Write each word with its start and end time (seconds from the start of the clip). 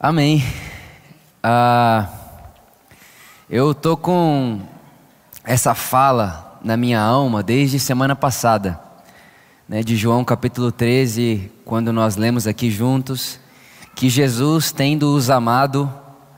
Amém. 0.00 0.44
Ah, 1.42 2.06
eu 3.50 3.74
tô 3.74 3.96
com 3.96 4.60
essa 5.42 5.74
fala 5.74 6.60
na 6.62 6.76
minha 6.76 7.00
alma 7.00 7.42
desde 7.42 7.80
semana 7.80 8.14
passada, 8.14 8.78
né, 9.68 9.82
de 9.82 9.96
João 9.96 10.24
capítulo 10.24 10.70
13, 10.70 11.50
quando 11.64 11.92
nós 11.92 12.14
lemos 12.14 12.46
aqui 12.46 12.70
juntos 12.70 13.40
que 13.96 14.08
Jesus, 14.08 14.70
tendo-os 14.70 15.30
amado, 15.30 15.92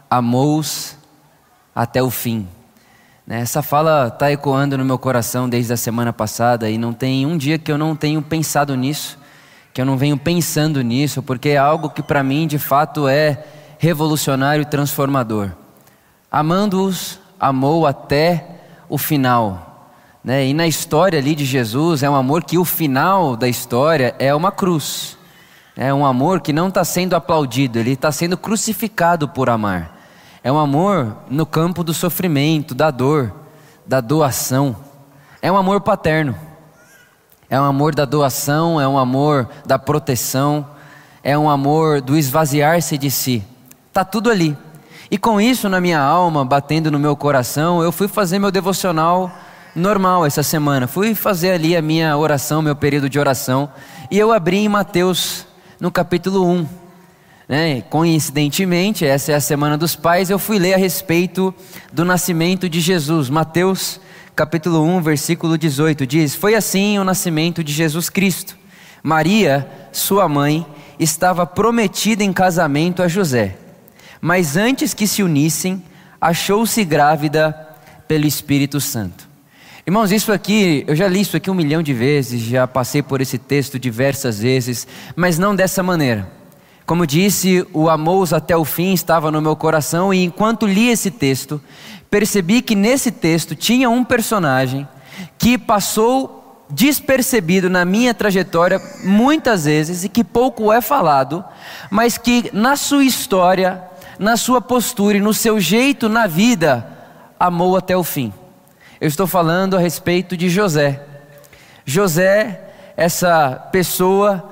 amou-os 0.09 0.97
até 1.75 2.03
o 2.03 2.09
fim. 2.09 2.49
Né, 3.27 3.41
essa 3.41 3.61
fala 3.61 4.07
está 4.07 4.33
ecoando 4.33 4.79
no 4.79 4.87
meu 4.87 4.99
coração 4.99 5.47
desde 5.47 5.75
a 5.75 5.77
semana 5.77 6.15
passada 6.15 6.71
e 6.71 6.79
não 6.79 6.95
tem 6.95 7.27
um 7.27 7.37
dia 7.37 7.59
que 7.59 7.71
eu 7.71 7.77
não 7.77 7.95
tenho 7.95 8.23
pensado 8.23 8.75
nisso 8.75 9.20
que 9.73 9.81
eu 9.81 9.87
não 9.87 9.97
venho 9.97 10.17
pensando 10.17 10.83
nisso, 10.83 11.23
porque 11.23 11.51
é 11.51 11.57
algo 11.57 11.91
que 11.91 12.03
para 12.03 12.23
mim 12.23 12.47
de 12.47 12.59
fato 12.59 13.07
é 13.07 13.45
revolucionário 13.79 14.63
e 14.63 14.67
transformador. 14.67 15.51
Amando-os, 16.31 17.19
amou 17.39 17.87
até 17.87 18.47
o 18.89 18.99
final. 18.99 19.71
Né? 20.23 20.47
E 20.47 20.55
na 20.55 20.67
história 20.67 21.19
ali 21.19 21.35
de 21.35 21.45
Jesus, 21.45 22.03
é 22.03 22.11
um 22.11 22.15
amor 22.15 22.45
que 22.45 22.59
o 22.59 22.65
final 22.65 23.37
da 23.37 23.49
história 23.49 24.15
é 24.19 24.35
uma 24.35 24.53
cruz. 24.53 25.17
É 25.77 25.95
um 25.95 26.05
amor 26.05 26.41
que 26.41 26.53
não 26.53 26.69
está 26.69 26.85
sendo 26.85 27.15
aplaudido, 27.15 27.79
ele 27.79 27.93
está 27.93 28.13
sendo 28.13 28.37
crucificado 28.37 29.29
por 29.29 29.49
amar. 29.49 29.99
É 30.43 30.51
um 30.53 30.59
amor 30.59 31.17
no 31.31 31.47
campo 31.47 31.83
do 31.83 31.95
sofrimento, 31.95 32.75
da 32.75 32.91
dor, 32.91 33.33
da 33.87 34.01
doação. 34.01 34.77
É 35.41 35.51
um 35.51 35.57
amor 35.57 35.81
paterno. 35.81 36.37
É 37.51 37.61
um 37.61 37.65
amor 37.65 37.93
da 37.97 38.05
doação, 38.05 38.81
é 38.81 38.87
um 38.87 38.97
amor 38.97 39.49
da 39.67 39.77
proteção, 39.77 40.65
é 41.21 41.37
um 41.37 41.51
amor 41.51 42.01
do 42.01 42.17
esvaziar-se 42.17 42.97
de 42.97 43.11
si. 43.11 43.43
Tá 43.93 44.05
tudo 44.05 44.31
ali. 44.31 44.57
E 45.11 45.19
com 45.19 45.41
isso 45.41 45.69
na 45.69 45.81
minha 45.81 46.01
alma, 46.01 46.45
batendo 46.45 46.93
no 46.93 46.99
meu 46.99 47.17
coração, 47.17 47.83
eu 47.83 47.91
fui 47.91 48.07
fazer 48.07 48.39
meu 48.39 48.53
devocional 48.53 49.33
normal 49.75 50.25
essa 50.25 50.45
semana. 50.45 50.87
Fui 50.87 51.13
fazer 51.13 51.51
ali 51.51 51.77
a 51.77 51.83
minha 51.83 52.17
oração, 52.17 52.63
meu 52.63 52.77
período 52.77 53.11
de 53.11 53.19
oração, 53.19 53.69
e 54.09 54.17
eu 54.17 54.33
abri 54.33 54.59
em 54.59 54.69
Mateus 54.69 55.45
no 55.81 55.91
capítulo 55.91 56.47
1. 56.47 56.67
Né? 57.49 57.81
Coincidentemente, 57.83 59.05
essa 59.05 59.33
é 59.33 59.35
a 59.35 59.41
semana 59.41 59.77
dos 59.77 59.97
pais, 59.97 60.31
eu 60.31 60.39
fui 60.39 60.57
ler 60.57 60.75
a 60.75 60.79
respeito 60.79 61.53
do 61.93 62.05
nascimento 62.05 62.69
de 62.69 62.81
Jesus. 62.81 63.29
Mateus 63.29 64.01
capítulo 64.41 64.83
1, 64.83 65.03
versículo 65.03 65.59
18 65.59 66.07
diz: 66.07 66.35
Foi 66.35 66.55
assim 66.55 66.99
o 66.99 67.05
nascimento 67.05 67.63
de 67.63 67.75
Jesus 67.75 68.09
Cristo. 68.09 68.57
Maria, 69.03 69.71
sua 69.93 70.27
mãe, 70.31 70.67
estava 70.99 71.45
prometida 71.45 72.25
em 72.25 72.33
casamento 72.33 73.03
a 73.03 73.09
José, 73.09 73.59
mas 74.19 74.57
antes 74.57 74.95
que 74.95 75.07
se 75.07 75.23
unissem, 75.23 75.83
achou-se 76.19 76.83
grávida 76.87 77.55
pelo 78.09 78.27
Espírito 78.27 78.81
Santo. 78.81 79.29
Irmãos, 79.87 80.11
isso 80.11 80.33
aqui, 80.33 80.85
eu 80.89 80.97
já 80.97 81.07
li 81.07 81.21
isso 81.21 81.37
aqui 81.37 81.51
um 81.51 81.55
milhão 81.55 81.83
de 81.83 81.93
vezes, 81.93 82.41
já 82.41 82.67
passei 82.67 83.03
por 83.03 83.21
esse 83.21 83.37
texto 83.37 83.79
diversas 83.79 84.39
vezes, 84.39 84.87
mas 85.15 85.39
não 85.39 85.55
dessa 85.55 85.83
maneira. 85.83 86.27
Como 86.87 87.07
disse, 87.07 87.65
o 87.75 87.91
amor 87.91 88.35
até 88.35 88.57
o 88.57 88.65
fim 88.65 88.95
estava 88.95 89.31
no 89.31 89.43
meu 89.43 89.55
coração, 89.55 90.15
e 90.15 90.25
enquanto 90.25 90.67
li 90.67 90.89
esse 90.89 91.11
texto, 91.11 91.61
percebi 92.11 92.61
que 92.61 92.75
nesse 92.75 93.11
texto 93.11 93.55
tinha 93.55 93.89
um 93.89 94.03
personagem 94.03 94.87
que 95.39 95.57
passou 95.57 96.65
despercebido 96.69 97.69
na 97.69 97.85
minha 97.85 98.15
trajetória 98.15 98.81
muitas 99.05 99.65
vezes 99.65 100.05
e 100.05 100.09
que 100.09 100.23
pouco 100.23 100.73
é 100.73 100.81
falado, 100.81 101.45
mas 101.91 102.17
que 102.17 102.51
na 102.53 102.77
sua 102.77 103.05
história, 103.05 103.83
na 104.19 104.37
sua 104.37 104.61
postura 104.61 105.17
e 105.17 105.21
no 105.21 105.35
seu 105.35 105.59
jeito 105.61 106.09
na 106.09 106.27
vida, 106.27 106.87
amou 107.39 107.77
até 107.77 107.97
o 107.97 108.05
fim. 108.05 108.33
Eu 109.01 109.09
estou 109.09 109.27
falando 109.27 109.77
a 109.77 109.81
respeito 109.81 110.37
de 110.37 110.49
José. 110.49 111.03
José, 111.85 112.61
essa 112.97 113.69
pessoa 113.73 114.51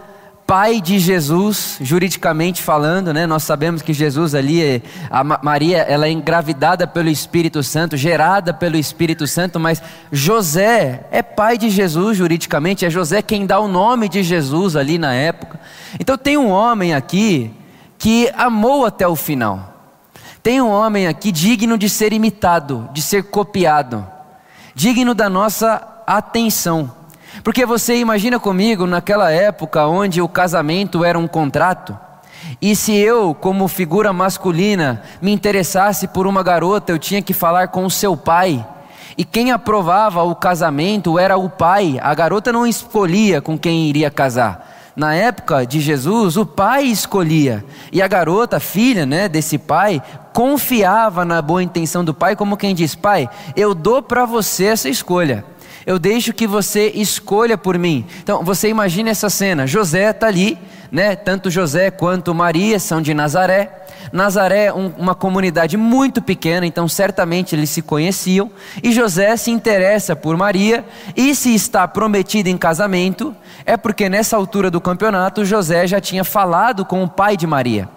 pai 0.48 0.80
de 0.80 0.98
Jesus, 0.98 1.76
juridicamente 1.78 2.62
falando, 2.62 3.12
né? 3.12 3.26
Nós 3.26 3.42
sabemos 3.42 3.82
que 3.82 3.92
Jesus 3.92 4.34
ali, 4.34 4.82
a 5.10 5.22
Maria, 5.22 5.80
ela 5.80 6.06
é 6.06 6.10
engravidada 6.10 6.86
pelo 6.86 7.10
Espírito 7.10 7.62
Santo, 7.62 7.98
gerada 7.98 8.54
pelo 8.54 8.78
Espírito 8.78 9.26
Santo, 9.26 9.60
mas 9.60 9.82
José 10.10 11.04
é 11.10 11.22
pai 11.22 11.58
de 11.58 11.68
Jesus 11.68 12.16
juridicamente, 12.16 12.86
é 12.86 12.88
José 12.88 13.20
quem 13.20 13.44
dá 13.44 13.60
o 13.60 13.68
nome 13.68 14.08
de 14.08 14.22
Jesus 14.22 14.74
ali 14.74 14.96
na 14.96 15.12
época. 15.12 15.60
Então 16.00 16.16
tem 16.16 16.38
um 16.38 16.48
homem 16.48 16.94
aqui 16.94 17.50
que 17.98 18.32
amou 18.34 18.86
até 18.86 19.06
o 19.06 19.14
final. 19.14 19.74
Tem 20.42 20.62
um 20.62 20.70
homem 20.70 21.06
aqui 21.06 21.30
digno 21.30 21.76
de 21.76 21.90
ser 21.90 22.14
imitado, 22.14 22.88
de 22.94 23.02
ser 23.02 23.24
copiado, 23.24 24.02
digno 24.74 25.14
da 25.14 25.28
nossa 25.28 25.86
atenção. 26.06 26.97
Porque 27.48 27.64
você 27.64 27.96
imagina 27.96 28.38
comigo 28.38 28.86
naquela 28.86 29.32
época 29.32 29.86
onde 29.86 30.20
o 30.20 30.28
casamento 30.28 31.02
era 31.02 31.18
um 31.18 31.26
contrato, 31.26 31.96
e 32.60 32.76
se 32.76 32.94
eu, 32.94 33.34
como 33.34 33.66
figura 33.68 34.12
masculina, 34.12 35.02
me 35.22 35.32
interessasse 35.32 36.08
por 36.08 36.26
uma 36.26 36.42
garota, 36.42 36.92
eu 36.92 36.98
tinha 36.98 37.22
que 37.22 37.32
falar 37.32 37.68
com 37.68 37.86
o 37.86 37.90
seu 37.90 38.14
pai. 38.14 38.62
E 39.16 39.24
quem 39.24 39.50
aprovava 39.50 40.22
o 40.24 40.34
casamento 40.34 41.18
era 41.18 41.38
o 41.38 41.48
pai, 41.48 41.98
a 42.02 42.14
garota 42.14 42.52
não 42.52 42.66
escolhia 42.66 43.40
com 43.40 43.58
quem 43.58 43.88
iria 43.88 44.10
casar. 44.10 44.92
Na 44.94 45.14
época 45.14 45.64
de 45.64 45.80
Jesus, 45.80 46.36
o 46.36 46.44
pai 46.44 46.84
escolhia, 46.84 47.64
e 47.90 48.02
a 48.02 48.08
garota, 48.08 48.60
filha 48.60 49.06
né, 49.06 49.26
desse 49.26 49.56
pai, 49.56 50.02
confiava 50.34 51.24
na 51.24 51.40
boa 51.40 51.62
intenção 51.62 52.04
do 52.04 52.12
pai, 52.12 52.36
como 52.36 52.58
quem 52.58 52.74
diz: 52.74 52.94
Pai, 52.94 53.26
eu 53.56 53.74
dou 53.74 54.02
para 54.02 54.26
você 54.26 54.66
essa 54.66 54.90
escolha 54.90 55.46
eu 55.88 55.98
deixo 55.98 56.34
que 56.34 56.46
você 56.46 56.92
escolha 56.94 57.56
por 57.56 57.78
mim. 57.78 58.04
Então, 58.22 58.44
você 58.44 58.68
imagina 58.68 59.08
essa 59.08 59.30
cena: 59.30 59.66
José 59.66 60.10
está 60.10 60.26
ali, 60.26 60.58
né? 60.92 61.16
Tanto 61.16 61.50
José 61.50 61.90
quanto 61.90 62.34
Maria 62.34 62.78
são 62.78 63.00
de 63.00 63.14
Nazaré. 63.14 63.86
Nazaré 64.12 64.66
é 64.66 64.72
um, 64.72 64.88
uma 64.98 65.14
comunidade 65.14 65.78
muito 65.78 66.20
pequena, 66.20 66.66
então 66.66 66.86
certamente 66.86 67.56
eles 67.56 67.70
se 67.70 67.80
conheciam. 67.80 68.50
E 68.82 68.92
José 68.92 69.34
se 69.38 69.50
interessa 69.50 70.14
por 70.14 70.36
Maria, 70.36 70.84
e 71.16 71.34
se 71.34 71.54
está 71.54 71.88
prometido 71.88 72.50
em 72.50 72.58
casamento, 72.58 73.34
é 73.64 73.74
porque 73.74 74.10
nessa 74.10 74.36
altura 74.36 74.70
do 74.70 74.82
campeonato 74.82 75.42
José 75.42 75.86
já 75.86 76.02
tinha 76.02 76.22
falado 76.22 76.84
com 76.84 77.02
o 77.02 77.08
pai 77.08 77.34
de 77.34 77.46
Maria. 77.46 77.88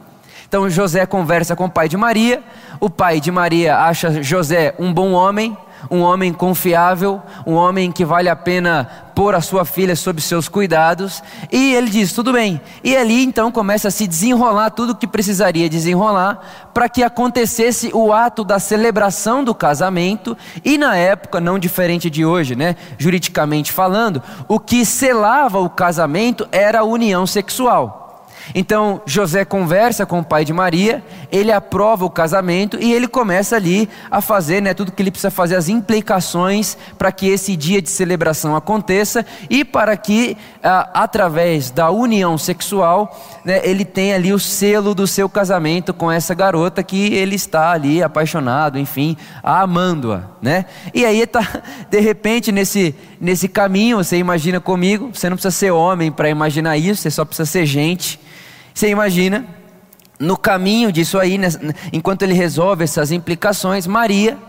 Então 0.47 0.69
José 0.69 1.06
conversa 1.06 1.58
com 1.58 1.66
o 1.66 1.69
pai 1.69 1.90
de 1.90 1.97
Maria, 1.97 2.41
o 2.79 2.90
pai 2.90 3.19
de 3.19 3.31
Maria 3.31 3.79
acha 3.79 4.23
José 4.23 4.73
um 4.79 4.94
bom 4.94 5.12
homem, 5.12 5.58
um 5.90 6.02
homem 6.02 6.31
confiável, 6.34 7.22
um 7.46 7.53
homem 7.53 7.92
que 7.92 8.06
vale 8.06 8.30
a 8.30 8.36
pena 8.36 8.90
pôr 9.16 9.36
a 9.36 9.42
sua 9.42 9.66
filha 9.66 9.96
sob 9.96 10.22
seus 10.22 10.47
cuidados. 10.47 11.24
E 11.52 11.74
ele 11.74 11.90
diz: 11.90 12.14
tudo 12.14 12.34
bem. 12.34 12.62
E 12.84 12.96
ali 12.96 13.24
então 13.24 13.52
começa 13.52 13.88
a 13.88 13.91
se 13.91 14.08
desenrolar 14.08 14.72
tudo 14.72 14.91
o 14.91 14.96
que 14.96 15.08
precisaria 15.08 15.70
desenrolar 15.70 16.70
para 16.74 16.90
que 16.90 17.03
acontecesse 17.03 17.91
o 17.94 18.14
ato 18.14 18.44
da 18.44 18.59
celebração 18.59 19.44
do 19.44 19.53
casamento. 19.53 20.38
E 20.64 20.78
na 20.78 20.96
época, 20.96 21.40
não 21.40 21.59
diferente 21.59 22.09
de 22.09 22.25
hoje, 22.25 22.56
né? 22.56 22.75
Juridicamente 22.97 23.72
falando, 23.72 24.22
o 24.47 24.59
que 24.59 24.86
selava 24.86 25.59
o 25.59 25.70
casamento 25.70 26.47
era 26.52 26.80
a 26.80 26.84
união 26.84 27.25
sexual. 27.25 28.01
Então 28.54 29.02
José 29.06 29.46
conversa 29.46 30.06
com 30.06 30.20
o 30.20 30.24
pai 30.24 30.46
de 30.46 30.54
Maria, 30.54 31.04
ele 31.32 31.52
aprova 31.52 32.06
o 32.06 32.10
casamento 32.10 32.78
e 32.80 32.94
ele 32.94 33.08
começa 33.08 33.56
ali 33.56 33.90
a 34.10 34.22
fazer 34.22 34.62
né, 34.62 34.74
tudo 34.74 34.92
que 34.92 35.02
ele 35.02 35.12
precisa 35.12 35.32
fazer, 35.32 35.56
as 35.56 35.70
implicações 35.70 36.78
para 36.98 37.12
que 37.12 37.28
esse 37.28 37.56
dia 37.56 37.82
de 37.82 37.90
celebração 37.90 38.56
aconteça 38.56 39.26
e 39.50 39.64
para 39.64 39.96
que, 39.98 40.38
ah, 40.64 40.90
através 40.94 41.72
da 41.72 41.90
união 41.90 42.38
sexual, 42.38 43.20
né, 43.46 43.62
ele 43.64 43.86
tenha 43.86 44.16
ali 44.16 44.34
o 44.34 44.40
selo 44.40 44.94
do 44.94 45.08
seu 45.08 45.30
casamento 45.30 45.94
com 45.94 46.12
essa 46.12 46.34
garota 46.34 46.84
que 46.84 47.14
ele 47.14 47.36
está 47.36 47.72
ali 47.72 48.04
apaixonado, 48.04 48.78
enfim, 48.78 49.18
amando-a. 49.44 50.24
Né? 50.42 50.66
E 50.94 51.06
aí 51.06 51.22
está, 51.22 51.42
de 51.90 52.00
repente, 52.00 52.52
nesse, 52.52 52.96
nesse 53.22 53.47
caminho, 53.47 53.97
você 53.97 54.18
imagina 54.18 54.59
comigo, 54.59 55.12
você 55.14 55.29
não 55.29 55.38
precisa 55.38 55.56
ser 55.56 55.70
homem 55.70 56.12
para 56.12 56.28
imaginar 56.28 56.76
isso, 56.76 57.03
você 57.03 57.12
só 57.12 57.23
precisa 57.23 57.46
ser 57.46 57.68
gente. 57.68 58.20
Você 58.73 58.90
imagina, 58.90 59.46
no 60.20 60.35
caminho 60.35 60.91
disso 60.91 61.20
aí, 61.20 61.40
enquanto 61.94 62.23
ele 62.23 62.34
resolve 62.34 62.84
essas 62.84 63.12
implicações, 63.12 63.85
Maria, 63.85 64.40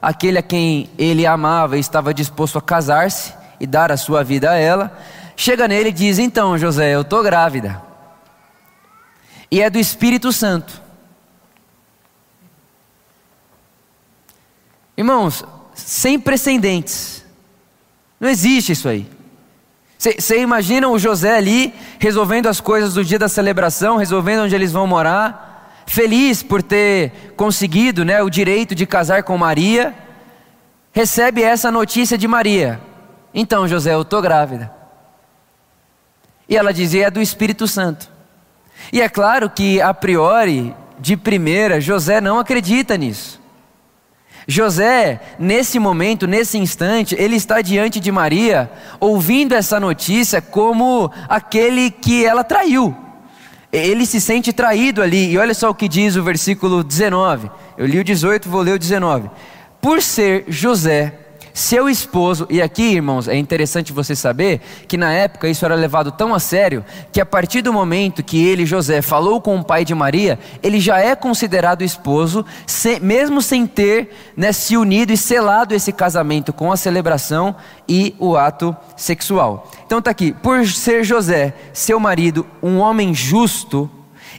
aquele 0.00 0.38
a 0.38 0.42
quem 0.42 0.88
ele 0.96 1.26
amava 1.26 1.76
e 1.76 1.80
estava 1.80 2.14
disposto 2.14 2.56
a 2.56 2.62
casar-se 2.62 3.34
e 3.58 3.66
dar 3.66 3.90
a 3.90 3.96
sua 3.96 4.22
vida 4.22 4.52
a 4.52 4.54
ela, 4.54 4.96
chega 5.34 5.66
nele 5.66 5.88
e 5.88 5.92
diz: 5.92 6.20
Então, 6.20 6.56
José, 6.56 6.94
eu 6.94 7.00
estou 7.00 7.24
grávida. 7.24 7.82
E 9.50 9.60
é 9.60 9.68
do 9.68 9.78
Espírito 9.78 10.32
Santo. 10.32 10.80
Irmãos, 14.96 15.44
sem 15.74 16.20
precedentes. 16.20 17.19
Não 18.20 18.28
existe 18.28 18.72
isso 18.72 18.88
aí. 18.88 19.08
Você 19.98 20.40
imagina 20.40 20.88
o 20.88 20.98
José 20.98 21.36
ali 21.36 21.74
resolvendo 21.98 22.46
as 22.46 22.60
coisas 22.60 22.94
do 22.94 23.04
dia 23.04 23.18
da 23.18 23.28
celebração, 23.28 23.96
resolvendo 23.96 24.44
onde 24.44 24.54
eles 24.54 24.72
vão 24.72 24.86
morar, 24.86 25.82
feliz 25.86 26.42
por 26.42 26.62
ter 26.62 27.32
conseguido 27.36 28.04
né, 28.04 28.22
o 28.22 28.30
direito 28.30 28.74
de 28.74 28.86
casar 28.86 29.22
com 29.22 29.36
Maria, 29.36 29.94
recebe 30.92 31.42
essa 31.42 31.70
notícia 31.70 32.16
de 32.16 32.28
Maria: 32.28 32.80
Então, 33.34 33.66
José, 33.66 33.94
eu 33.94 34.02
estou 34.02 34.22
grávida. 34.22 34.72
E 36.48 36.56
ela 36.56 36.72
dizia: 36.72 37.06
É 37.06 37.10
do 37.10 37.20
Espírito 37.20 37.66
Santo. 37.66 38.10
E 38.92 39.00
é 39.00 39.08
claro 39.08 39.48
que, 39.48 39.80
a 39.80 39.92
priori, 39.92 40.74
de 40.98 41.16
primeira, 41.16 41.80
José 41.80 42.20
não 42.20 42.38
acredita 42.38 42.96
nisso. 42.96 43.39
José, 44.50 45.20
nesse 45.38 45.78
momento, 45.78 46.26
nesse 46.26 46.58
instante, 46.58 47.14
ele 47.16 47.36
está 47.36 47.62
diante 47.62 48.00
de 48.00 48.10
Maria, 48.10 48.68
ouvindo 48.98 49.54
essa 49.54 49.78
notícia 49.78 50.42
como 50.42 51.08
aquele 51.28 51.88
que 51.88 52.24
ela 52.26 52.42
traiu. 52.42 52.92
Ele 53.72 54.04
se 54.04 54.20
sente 54.20 54.52
traído 54.52 55.02
ali, 55.02 55.30
e 55.30 55.38
olha 55.38 55.54
só 55.54 55.70
o 55.70 55.74
que 55.74 55.86
diz 55.86 56.16
o 56.16 56.24
versículo 56.24 56.82
19. 56.82 57.48
Eu 57.78 57.86
li 57.86 58.00
o 58.00 58.04
18, 58.04 58.48
vou 58.48 58.60
ler 58.60 58.74
o 58.74 58.78
19. 58.78 59.30
Por 59.80 60.02
ser 60.02 60.44
José 60.48 61.14
seu 61.52 61.88
esposo, 61.88 62.46
e 62.50 62.60
aqui, 62.62 62.94
irmãos, 62.94 63.28
é 63.28 63.36
interessante 63.36 63.92
você 63.92 64.14
saber 64.14 64.60
que 64.86 64.96
na 64.96 65.12
época 65.12 65.48
isso 65.48 65.64
era 65.64 65.74
levado 65.74 66.12
tão 66.12 66.34
a 66.34 66.38
sério 66.38 66.84
que 67.12 67.20
a 67.20 67.26
partir 67.26 67.62
do 67.62 67.72
momento 67.72 68.22
que 68.22 68.44
ele, 68.44 68.64
José, 68.64 69.02
falou 69.02 69.40
com 69.40 69.56
o 69.56 69.64
pai 69.64 69.84
de 69.84 69.94
Maria, 69.94 70.38
ele 70.62 70.80
já 70.80 70.98
é 70.98 71.14
considerado 71.14 71.82
esposo, 71.82 72.44
mesmo 73.00 73.42
sem 73.42 73.66
ter 73.66 74.10
né, 74.36 74.52
se 74.52 74.76
unido 74.76 75.12
e 75.12 75.16
selado 75.16 75.74
esse 75.74 75.92
casamento 75.92 76.52
com 76.52 76.72
a 76.72 76.76
celebração 76.76 77.54
e 77.88 78.14
o 78.18 78.36
ato 78.36 78.76
sexual. 78.96 79.70
Então 79.86 79.98
está 79.98 80.10
aqui, 80.10 80.32
por 80.32 80.66
ser 80.66 81.04
José, 81.04 81.54
seu 81.72 81.98
marido, 81.98 82.46
um 82.62 82.78
homem 82.78 83.14
justo 83.14 83.90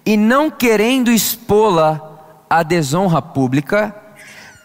e 0.06 0.16
não 0.18 0.50
querendo 0.50 1.12
expô-la 1.12 2.46
à 2.50 2.64
desonra 2.64 3.22
pública, 3.22 3.96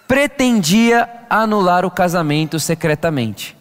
pretendia 0.06 1.08
anular 1.28 1.84
o 1.84 1.90
casamento 1.90 2.58
secretamente. 2.58 3.56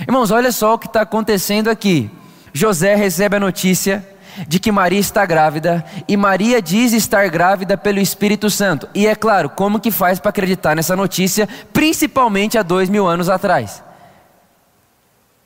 Irmãos, 0.00 0.30
olha 0.30 0.52
só 0.52 0.74
o 0.74 0.78
que 0.78 0.86
está 0.86 1.02
acontecendo 1.02 1.68
aqui. 1.68 2.10
José 2.52 2.94
recebe 2.94 3.36
a 3.36 3.40
notícia 3.40 4.06
de 4.46 4.60
que 4.60 4.70
Maria 4.70 5.00
está 5.00 5.26
grávida 5.26 5.84
e 6.06 6.16
Maria 6.16 6.62
diz 6.62 6.92
estar 6.92 7.28
grávida 7.28 7.76
pelo 7.76 7.98
Espírito 7.98 8.48
Santo. 8.50 8.88
E 8.94 9.06
é 9.06 9.14
claro, 9.14 9.50
como 9.50 9.80
que 9.80 9.90
faz 9.90 10.20
para 10.20 10.30
acreditar 10.30 10.76
nessa 10.76 10.94
notícia, 10.94 11.48
principalmente 11.72 12.56
há 12.56 12.62
dois 12.62 12.88
mil 12.88 13.06
anos 13.06 13.28
atrás? 13.28 13.82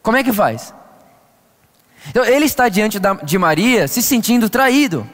Como 0.03 0.17
é 0.17 0.25
que 0.25 0.33
faz? 0.33 0.75
Então, 2.09 2.25
ele 2.25 2.45
está 2.45 2.69
diante 2.69 2.99
de 3.23 3.38
Maria 3.38 3.87
se 3.87 4.03
sentindo 4.03 4.50
traído, 4.50 5.09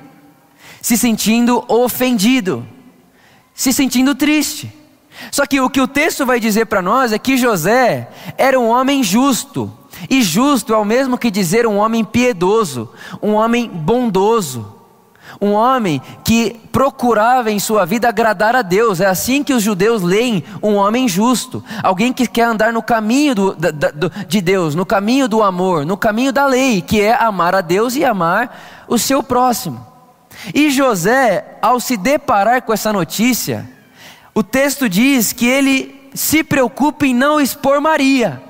se 0.81 0.97
sentindo 0.97 1.65
ofendido, 1.69 2.67
se 3.55 3.73
sentindo 3.73 4.15
triste. 4.15 4.78
Só 5.31 5.47
que 5.47 5.61
o 5.61 5.71
que 5.71 5.81
o 5.81 5.89
texto 5.89 6.25
vai 6.25 6.41
dizer 6.41 6.67
para 6.67 6.83
nós 6.83 7.13
é 7.13 7.19
que 7.19 7.37
José 7.37 8.09
era 8.37 8.59
um 8.59 8.69
homem 8.69 9.03
justo. 9.03 9.73
E 10.09 10.23
justo 10.23 10.73
é 10.73 10.77
o 10.77 10.85
mesmo 10.85 11.19
que 11.19 11.31
dizer 11.31 11.67
um 11.67 11.77
homem 11.77 12.05
piedoso, 12.05 12.91
um 13.21 13.33
homem 13.33 13.69
bondoso, 13.69 14.79
um 15.41 15.53
homem 15.53 16.01
que 16.25 16.57
procurava 16.73 17.51
em 17.51 17.59
sua 17.59 17.85
vida 17.85 18.09
agradar 18.09 18.55
a 18.55 18.63
Deus. 18.63 19.01
É 19.01 19.07
assim 19.07 19.43
que 19.43 19.53
os 19.53 19.63
judeus 19.63 20.03
leem 20.03 20.45
um 20.63 20.75
homem 20.75 21.09
justo, 21.09 21.63
alguém 21.83 22.13
que 22.13 22.27
quer 22.27 22.45
andar 22.45 22.73
no 22.73 22.83
caminho 22.83 23.35
do, 23.35 23.55
do, 23.55 24.11
de 24.27 24.41
Deus, 24.41 24.75
no 24.75 24.87
caminho 24.87 25.29
do 25.29 25.43
amor, 25.43 25.85
no 25.85 25.97
caminho 25.97 26.33
da 26.33 26.47
lei, 26.47 26.81
que 26.81 27.01
é 27.01 27.15
amar 27.15 27.55
a 27.55 27.61
Deus 27.61 27.97
e 27.97 28.05
amar 28.05 28.87
o 28.87 28.99
seu 28.99 29.23
próximo. 29.23 29.87
E 30.55 30.71
José, 30.71 31.59
ao 31.61 31.81
se 31.81 31.97
deparar 31.97 32.63
com 32.63 32.73
essa 32.73 32.93
notícia, 32.93 33.69
o 34.39 34.43
texto 34.45 34.89
diz 34.89 35.33
que 35.33 35.49
ele 35.49 36.13
se 36.15 36.45
preocupa 36.45 37.05
em 37.05 37.13
não 37.13 37.41
expor 37.41 37.81
Maria. 37.81 38.41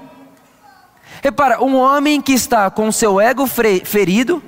Repara, 1.22 1.64
um 1.64 1.76
homem 1.76 2.20
que 2.20 2.34
está 2.34 2.70
com 2.70 2.92
seu 2.92 3.18
ego 3.18 3.46
ferido, 3.46 4.42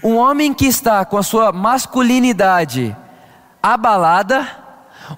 um 0.00 0.14
homem 0.14 0.54
que 0.54 0.66
está 0.66 1.04
com 1.04 1.18
a 1.18 1.24
sua 1.24 1.50
masculinidade 1.50 2.96
abalada, 3.60 4.46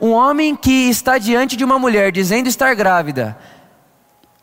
um 0.01 0.13
homem 0.13 0.57
que 0.57 0.89
está 0.89 1.19
diante 1.19 1.55
de 1.55 1.65
uma 1.65 1.79
mulher 1.79 2.11
dizendo 2.11 2.49
estar 2.49 2.75
grávida, 2.75 3.37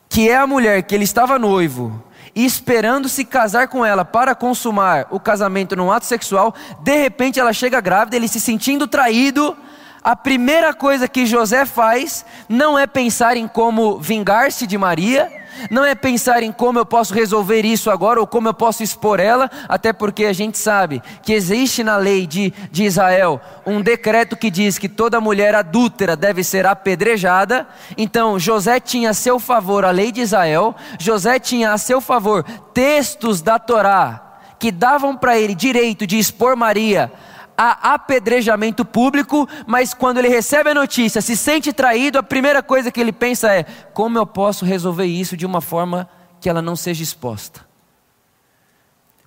que 0.07 0.29
é 0.29 0.37
a 0.37 0.45
mulher 0.45 0.83
que 0.83 0.93
ele 0.93 1.05
estava 1.05 1.39
noivo, 1.39 2.03
e 2.35 2.45
esperando 2.45 3.09
se 3.09 3.25
casar 3.25 3.67
com 3.67 3.83
ela 3.83 4.05
para 4.05 4.35
consumar 4.35 5.07
o 5.09 5.19
casamento 5.19 5.75
num 5.75 5.91
ato 5.91 6.05
sexual, 6.05 6.53
de 6.83 7.01
repente 7.01 7.39
ela 7.39 7.51
chega 7.51 7.81
grávida, 7.81 8.15
ele 8.15 8.27
se 8.27 8.39
sentindo 8.39 8.85
traído, 8.85 9.57
a 10.03 10.15
primeira 10.15 10.73
coisa 10.73 11.07
que 11.07 11.25
José 11.25 11.65
faz 11.65 12.25
não 12.47 12.77
é 12.77 12.87
pensar 12.87 13.35
em 13.35 13.47
como 13.47 13.99
vingar-se 13.99 14.65
de 14.65 14.77
Maria, 14.77 15.31
não 15.69 15.83
é 15.83 15.93
pensar 15.93 16.41
em 16.41 16.51
como 16.51 16.79
eu 16.79 16.85
posso 16.85 17.13
resolver 17.13 17.65
isso 17.65 17.91
agora 17.91 18.19
ou 18.19 18.27
como 18.27 18.47
eu 18.47 18.53
posso 18.53 18.81
expor 18.81 19.19
ela, 19.19 19.49
até 19.67 19.91
porque 19.91 20.25
a 20.25 20.33
gente 20.33 20.57
sabe 20.57 21.01
que 21.21 21.33
existe 21.33 21.83
na 21.83 21.97
lei 21.97 22.25
de, 22.25 22.53
de 22.71 22.85
Israel 22.85 23.41
um 23.65 23.81
decreto 23.81 24.37
que 24.37 24.49
diz 24.49 24.77
que 24.77 24.87
toda 24.87 25.19
mulher 25.19 25.53
adúltera 25.55 26.15
deve 26.15 26.43
ser 26.43 26.65
apedrejada. 26.65 27.67
Então 27.97 28.39
José 28.39 28.79
tinha 28.79 29.09
a 29.09 29.13
seu 29.13 29.39
favor 29.39 29.83
a 29.83 29.91
lei 29.91 30.11
de 30.11 30.21
Israel, 30.21 30.75
José 30.97 31.39
tinha 31.39 31.73
a 31.73 31.77
seu 31.77 31.99
favor 31.99 32.43
textos 32.73 33.41
da 33.41 33.59
Torá 33.59 34.25
que 34.57 34.71
davam 34.71 35.15
para 35.15 35.37
ele 35.37 35.55
direito 35.55 36.05
de 36.05 36.19
expor 36.19 36.55
Maria 36.55 37.11
a 37.61 37.95
apedrejamento 37.95 38.85
público, 38.85 39.45
mas 39.67 39.93
quando 39.93 40.19
ele 40.19 40.29
recebe 40.29 40.69
a 40.69 40.73
notícia, 40.73 41.21
se 41.21 41.35
sente 41.35 41.73
traído, 41.73 42.17
a 42.17 42.23
primeira 42.23 42.63
coisa 42.63 42.89
que 42.89 43.01
ele 43.01 43.11
pensa 43.11 43.53
é: 43.53 43.65
como 43.93 44.17
eu 44.17 44.25
posso 44.25 44.63
resolver 44.63 45.03
isso 45.03 45.35
de 45.35 45.45
uma 45.45 45.59
forma 45.59 46.09
que 46.39 46.47
ela 46.49 46.61
não 46.61 46.77
seja 46.77 47.03
exposta? 47.03 47.67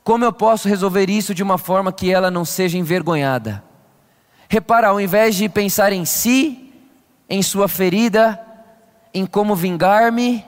Como 0.03 0.25
eu 0.25 0.33
posso 0.33 0.67
resolver 0.67 1.11
isso 1.11 1.35
de 1.35 1.43
uma 1.43 1.59
forma 1.59 1.93
que 1.93 2.11
ela 2.11 2.31
não 2.31 2.43
seja 2.43 2.79
envergonhada? 2.79 3.63
Repara, 4.49 4.89
ao 4.89 4.99
invés 4.99 5.35
de 5.37 5.47
pensar 5.47 5.93
em 5.93 6.07
si, 6.07 6.73
em 7.29 7.43
sua 7.43 7.69
ferida, 7.69 8.41
em 9.13 9.27
como 9.27 9.55
vingar-me, 9.55 10.43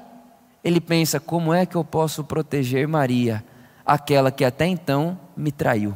ele 0.64 0.81
pensa: 0.81 1.20
como 1.20 1.52
é 1.52 1.66
que 1.66 1.76
eu 1.76 1.84
posso 1.84 2.25
proteger 2.25 2.88
Maria, 2.88 3.44
aquela 3.84 4.31
que 4.31 4.42
até 4.42 4.64
então 4.64 5.20
me 5.36 5.52
traiu? 5.52 5.94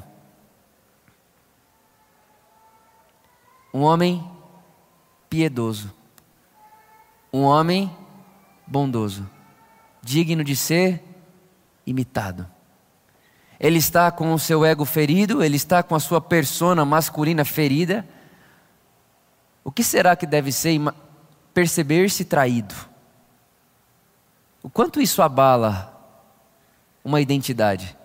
Um 3.79 3.83
homem 3.83 4.29
piedoso. 5.31 5.95
Um 7.33 7.43
homem 7.43 7.97
bondoso. 8.67 9.31
Digno 10.02 10.43
de 10.43 10.57
ser 10.57 11.00
imitado. 11.87 12.45
Ele 13.61 13.79
está 13.79 14.11
com 14.11 14.35
o 14.35 14.38
seu 14.38 14.64
ego 14.64 14.85
ferido, 14.85 15.45
ele 15.45 15.55
está 15.55 15.81
com 15.81 15.95
a 15.95 16.00
sua 16.00 16.21
persona 16.21 16.85
masculina 16.85 17.45
ferida. 17.45 18.05
O 19.62 19.71
que 19.71 19.85
será 19.85 20.17
que 20.17 20.26
deve 20.26 20.50
ser 20.50 20.81
perceber-se 21.55 22.25
traído? 22.25 22.75
O 24.61 24.69
quanto 24.69 25.00
isso 25.00 25.23
abala 25.23 25.97
uma 27.05 27.21
identidade? 27.21 27.97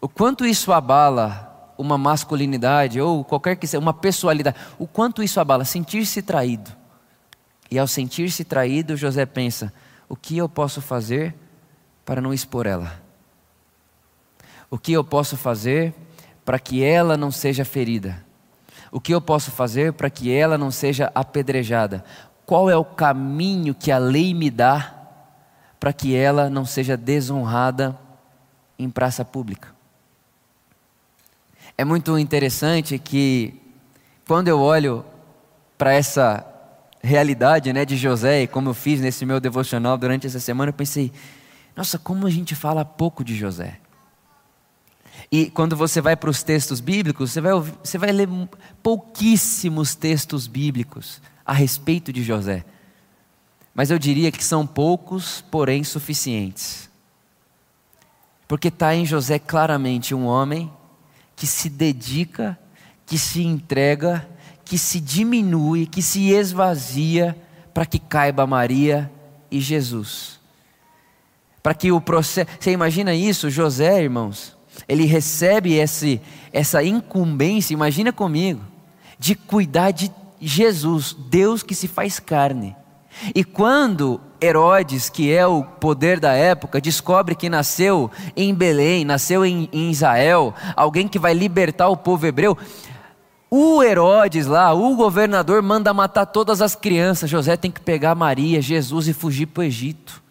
O 0.00 0.08
quanto 0.08 0.46
isso 0.46 0.72
abala 0.72 1.49
uma 1.80 1.96
masculinidade 1.96 3.00
ou 3.00 3.24
qualquer 3.24 3.56
que 3.56 3.66
seja, 3.66 3.80
uma 3.80 3.94
pessoalidade, 3.94 4.56
o 4.78 4.86
quanto 4.86 5.22
isso 5.22 5.40
abala, 5.40 5.64
sentir-se 5.64 6.20
traído. 6.20 6.70
E 7.70 7.78
ao 7.78 7.86
sentir-se 7.86 8.44
traído, 8.44 8.96
José 8.96 9.24
pensa: 9.24 9.72
o 10.08 10.14
que 10.14 10.36
eu 10.36 10.48
posso 10.48 10.82
fazer 10.82 11.34
para 12.04 12.20
não 12.20 12.34
expor 12.34 12.66
ela? 12.66 13.00
O 14.70 14.78
que 14.78 14.92
eu 14.92 15.02
posso 15.02 15.36
fazer 15.36 15.94
para 16.44 16.58
que 16.58 16.84
ela 16.84 17.16
não 17.16 17.30
seja 17.30 17.64
ferida? 17.64 18.24
O 18.92 19.00
que 19.00 19.14
eu 19.14 19.20
posso 19.20 19.50
fazer 19.50 19.92
para 19.92 20.10
que 20.10 20.32
ela 20.32 20.58
não 20.58 20.70
seja 20.70 21.10
apedrejada? 21.14 22.04
Qual 22.44 22.68
é 22.68 22.76
o 22.76 22.84
caminho 22.84 23.74
que 23.74 23.90
a 23.90 23.98
lei 23.98 24.34
me 24.34 24.50
dá 24.50 24.94
para 25.78 25.92
que 25.92 26.14
ela 26.14 26.50
não 26.50 26.64
seja 26.64 26.96
desonrada 26.96 27.96
em 28.78 28.90
praça 28.90 29.24
pública? 29.24 29.79
É 31.80 31.84
muito 31.84 32.18
interessante 32.18 32.98
que 32.98 33.54
quando 34.26 34.48
eu 34.48 34.60
olho 34.60 35.02
para 35.78 35.94
essa 35.94 36.44
realidade 37.02 37.72
né, 37.72 37.86
de 37.86 37.96
José, 37.96 38.42
e 38.42 38.46
como 38.46 38.68
eu 38.68 38.74
fiz 38.74 39.00
nesse 39.00 39.24
meu 39.24 39.40
devocional 39.40 39.96
durante 39.96 40.26
essa 40.26 40.38
semana, 40.38 40.68
eu 40.68 40.74
pensei, 40.74 41.10
nossa, 41.74 41.98
como 41.98 42.26
a 42.26 42.30
gente 42.30 42.54
fala 42.54 42.84
pouco 42.84 43.24
de 43.24 43.34
José. 43.34 43.80
E 45.32 45.48
quando 45.48 45.74
você 45.74 46.02
vai 46.02 46.14
para 46.16 46.28
os 46.28 46.42
textos 46.42 46.80
bíblicos, 46.80 47.30
você 47.30 47.40
vai, 47.40 47.54
ouvir, 47.54 47.72
você 47.82 47.96
vai 47.96 48.12
ler 48.12 48.28
pouquíssimos 48.82 49.94
textos 49.94 50.46
bíblicos 50.46 51.18
a 51.46 51.54
respeito 51.54 52.12
de 52.12 52.22
José. 52.22 52.62
Mas 53.74 53.90
eu 53.90 53.98
diria 53.98 54.30
que 54.30 54.44
são 54.44 54.66
poucos, 54.66 55.42
porém 55.50 55.82
suficientes. 55.82 56.90
Porque 58.46 58.68
está 58.68 58.94
em 58.94 59.06
José 59.06 59.38
claramente 59.38 60.14
um 60.14 60.26
homem 60.26 60.70
que 61.40 61.46
se 61.46 61.70
dedica, 61.70 62.58
que 63.06 63.16
se 63.16 63.42
entrega, 63.42 64.28
que 64.62 64.76
se 64.76 65.00
diminui, 65.00 65.86
que 65.86 66.02
se 66.02 66.32
esvazia 66.32 67.34
para 67.72 67.86
que 67.86 67.98
caiba 67.98 68.46
Maria 68.46 69.10
e 69.50 69.58
Jesus. 69.58 70.38
Para 71.62 71.72
que 71.72 71.90
o 71.90 71.98
processo. 71.98 72.46
Você 72.60 72.72
imagina 72.72 73.14
isso? 73.14 73.48
José, 73.48 74.02
irmãos, 74.02 74.54
ele 74.86 75.06
recebe 75.06 75.72
esse, 75.78 76.20
essa 76.52 76.84
incumbência, 76.84 77.72
imagina 77.72 78.12
comigo, 78.12 78.62
de 79.18 79.34
cuidar 79.34 79.92
de 79.92 80.12
Jesus, 80.38 81.16
Deus 81.30 81.62
que 81.62 81.74
se 81.74 81.88
faz 81.88 82.20
carne. 82.20 82.76
E 83.34 83.44
quando 83.44 84.20
Herodes, 84.42 85.10
que 85.10 85.32
é 85.32 85.46
o 85.46 85.62
poder 85.62 86.18
da 86.18 86.32
época, 86.32 86.80
descobre 86.80 87.34
que 87.34 87.48
nasceu 87.48 88.10
em 88.36 88.54
Belém, 88.54 89.04
nasceu 89.04 89.44
em, 89.44 89.68
em 89.72 89.90
Israel, 89.90 90.54
alguém 90.74 91.06
que 91.06 91.18
vai 91.18 91.34
libertar 91.34 91.88
o 91.88 91.96
povo 91.96 92.26
hebreu, 92.26 92.56
o 93.50 93.82
Herodes 93.82 94.46
lá, 94.46 94.72
o 94.72 94.94
governador, 94.94 95.60
manda 95.60 95.92
matar 95.92 96.24
todas 96.24 96.62
as 96.62 96.76
crianças. 96.76 97.28
José 97.28 97.56
tem 97.56 97.70
que 97.70 97.80
pegar 97.80 98.14
Maria, 98.14 98.62
Jesus 98.62 99.08
e 99.08 99.12
fugir 99.12 99.46
para 99.46 99.62
o 99.62 99.64
Egito. 99.64 100.22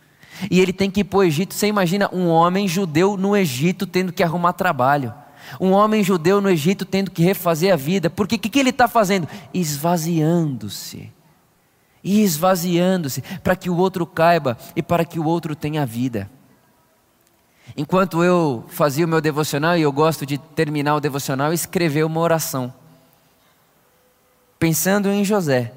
E 0.49 0.61
ele 0.61 0.71
tem 0.71 0.89
que 0.89 1.01
ir 1.01 1.03
para 1.03 1.19
o 1.19 1.23
Egito. 1.23 1.53
Você 1.53 1.67
imagina 1.67 2.09
um 2.13 2.29
homem 2.29 2.65
judeu 2.65 3.17
no 3.17 3.35
Egito 3.35 3.85
tendo 3.85 4.13
que 4.13 4.23
arrumar 4.23 4.53
trabalho. 4.53 5.13
Um 5.59 5.71
homem 5.71 6.01
judeu 6.01 6.39
no 6.39 6.49
Egito 6.49 6.85
tendo 6.85 7.11
que 7.11 7.21
refazer 7.21 7.73
a 7.73 7.75
vida. 7.75 8.09
Porque 8.09 8.35
o 8.35 8.39
que, 8.39 8.47
que 8.47 8.59
ele 8.59 8.69
está 8.69 8.87
fazendo? 8.87 9.27
Esvaziando-se. 9.53 11.11
E 12.03 12.21
esvaziando-se 12.21 13.21
para 13.43 13.55
que 13.55 13.69
o 13.69 13.75
outro 13.75 14.05
caiba 14.05 14.57
e 14.75 14.81
para 14.81 15.03
que 15.03 15.19
o 15.19 15.25
outro 15.25 15.55
tenha 15.55 15.85
vida. 15.85 16.29
Enquanto 17.75 18.23
eu 18.23 18.63
fazia 18.67 19.05
o 19.05 19.07
meu 19.07 19.21
devocional, 19.21 19.77
e 19.77 19.81
eu 19.81 19.91
gosto 19.91 20.25
de 20.25 20.37
terminar 20.37 20.95
o 20.95 20.99
devocional, 20.99 21.53
escrever 21.53 22.05
uma 22.05 22.19
oração. 22.19 22.73
Pensando 24.57 25.09
em 25.09 25.23
José. 25.23 25.73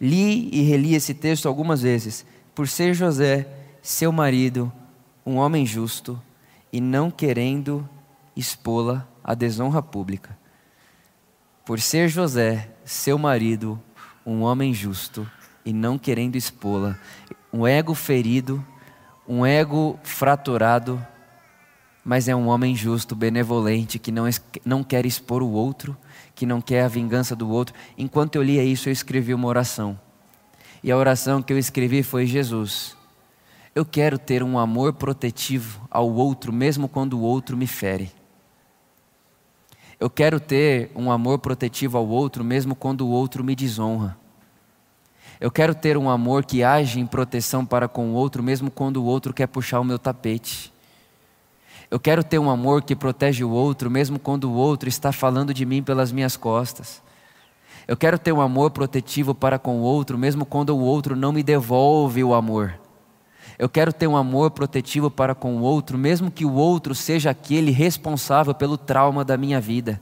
Li 0.00 0.48
e 0.52 0.62
reli 0.62 0.94
esse 0.94 1.14
texto 1.14 1.46
algumas 1.46 1.80
vezes. 1.82 2.26
Por 2.54 2.66
ser 2.68 2.92
José, 2.92 3.46
seu 3.80 4.10
marido, 4.10 4.70
um 5.24 5.36
homem 5.36 5.64
justo, 5.64 6.20
e 6.72 6.80
não 6.80 7.10
querendo 7.10 7.88
expô-la 8.34 9.06
à 9.22 9.34
desonra 9.34 9.80
pública. 9.80 10.36
Por 11.64 11.80
ser 11.80 12.08
José, 12.08 12.68
seu 12.84 13.16
marido, 13.16 13.80
um 14.26 14.42
homem 14.42 14.74
justo, 14.74 15.28
e 15.64 15.72
não 15.72 15.98
querendo 15.98 16.36
expô-la, 16.36 16.98
um 17.52 17.66
ego 17.66 17.94
ferido, 17.94 18.64
um 19.28 19.44
ego 19.46 19.98
fraturado, 20.02 21.04
mas 22.04 22.28
é 22.28 22.34
um 22.34 22.48
homem 22.48 22.74
justo, 22.74 23.14
benevolente, 23.14 23.98
que 23.98 24.10
não, 24.10 24.24
não 24.64 24.82
quer 24.82 25.06
expor 25.06 25.42
o 25.42 25.50
outro, 25.50 25.96
que 26.34 26.44
não 26.44 26.60
quer 26.60 26.84
a 26.84 26.88
vingança 26.88 27.36
do 27.36 27.48
outro. 27.48 27.74
Enquanto 27.96 28.36
eu 28.36 28.42
lia 28.42 28.64
isso, 28.64 28.88
eu 28.88 28.92
escrevi 28.92 29.32
uma 29.32 29.46
oração. 29.46 29.98
E 30.82 30.90
a 30.90 30.96
oração 30.96 31.40
que 31.40 31.52
eu 31.52 31.58
escrevi 31.58 32.02
foi: 32.02 32.26
Jesus, 32.26 32.96
eu 33.74 33.84
quero 33.84 34.18
ter 34.18 34.42
um 34.42 34.58
amor 34.58 34.94
protetivo 34.94 35.86
ao 35.90 36.10
outro, 36.12 36.52
mesmo 36.52 36.88
quando 36.88 37.14
o 37.14 37.22
outro 37.22 37.56
me 37.56 37.66
fere. 37.66 38.10
Eu 40.00 40.10
quero 40.10 40.40
ter 40.40 40.90
um 40.96 41.12
amor 41.12 41.38
protetivo 41.38 41.96
ao 41.96 42.08
outro, 42.08 42.42
mesmo 42.42 42.74
quando 42.74 43.02
o 43.02 43.10
outro 43.10 43.44
me 43.44 43.54
desonra. 43.54 44.18
Eu 45.42 45.50
quero 45.50 45.74
ter 45.74 45.96
um 45.96 46.08
amor 46.08 46.44
que 46.44 46.62
age 46.62 47.00
em 47.00 47.04
proteção 47.04 47.66
para 47.66 47.88
com 47.88 48.10
o 48.10 48.14
outro, 48.14 48.44
mesmo 48.44 48.70
quando 48.70 48.98
o 48.98 49.04
outro 49.04 49.34
quer 49.34 49.48
puxar 49.48 49.80
o 49.80 49.84
meu 49.84 49.98
tapete. 49.98 50.72
Eu 51.90 51.98
quero 51.98 52.22
ter 52.22 52.38
um 52.38 52.48
amor 52.48 52.84
que 52.84 52.94
protege 52.94 53.42
o 53.42 53.50
outro, 53.50 53.90
mesmo 53.90 54.20
quando 54.20 54.44
o 54.44 54.54
outro 54.54 54.88
está 54.88 55.10
falando 55.10 55.52
de 55.52 55.66
mim 55.66 55.82
pelas 55.82 56.12
minhas 56.12 56.36
costas. 56.36 57.02
Eu 57.88 57.96
quero 57.96 58.20
ter 58.20 58.32
um 58.32 58.40
amor 58.40 58.70
protetivo 58.70 59.34
para 59.34 59.58
com 59.58 59.80
o 59.80 59.82
outro, 59.82 60.16
mesmo 60.16 60.46
quando 60.46 60.76
o 60.76 60.80
outro 60.80 61.16
não 61.16 61.32
me 61.32 61.42
devolve 61.42 62.22
o 62.22 62.34
amor. 62.34 62.78
Eu 63.58 63.68
quero 63.68 63.92
ter 63.92 64.06
um 64.06 64.16
amor 64.16 64.52
protetivo 64.52 65.10
para 65.10 65.34
com 65.34 65.56
o 65.56 65.62
outro, 65.62 65.98
mesmo 65.98 66.30
que 66.30 66.44
o 66.44 66.52
outro 66.52 66.94
seja 66.94 67.30
aquele 67.30 67.72
responsável 67.72 68.54
pelo 68.54 68.78
trauma 68.78 69.24
da 69.24 69.36
minha 69.36 69.60
vida. 69.60 70.00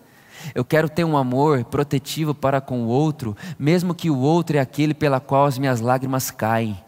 Eu 0.55 0.65
quero 0.65 0.89
ter 0.89 1.05
um 1.05 1.17
amor 1.17 1.65
protetivo 1.65 2.35
para 2.35 2.61
com 2.61 2.83
o 2.85 2.87
outro, 2.87 3.37
mesmo 3.59 3.95
que 3.95 4.11
o 4.11 4.19
outro 4.19 4.57
é 4.57 4.61
aquele 4.61 4.95
pela 4.95 5.21
qual 5.21 5.47
as 5.47 5.59
minhas 5.59 5.81
lágrimas 5.81 6.31
caem. 6.31 6.79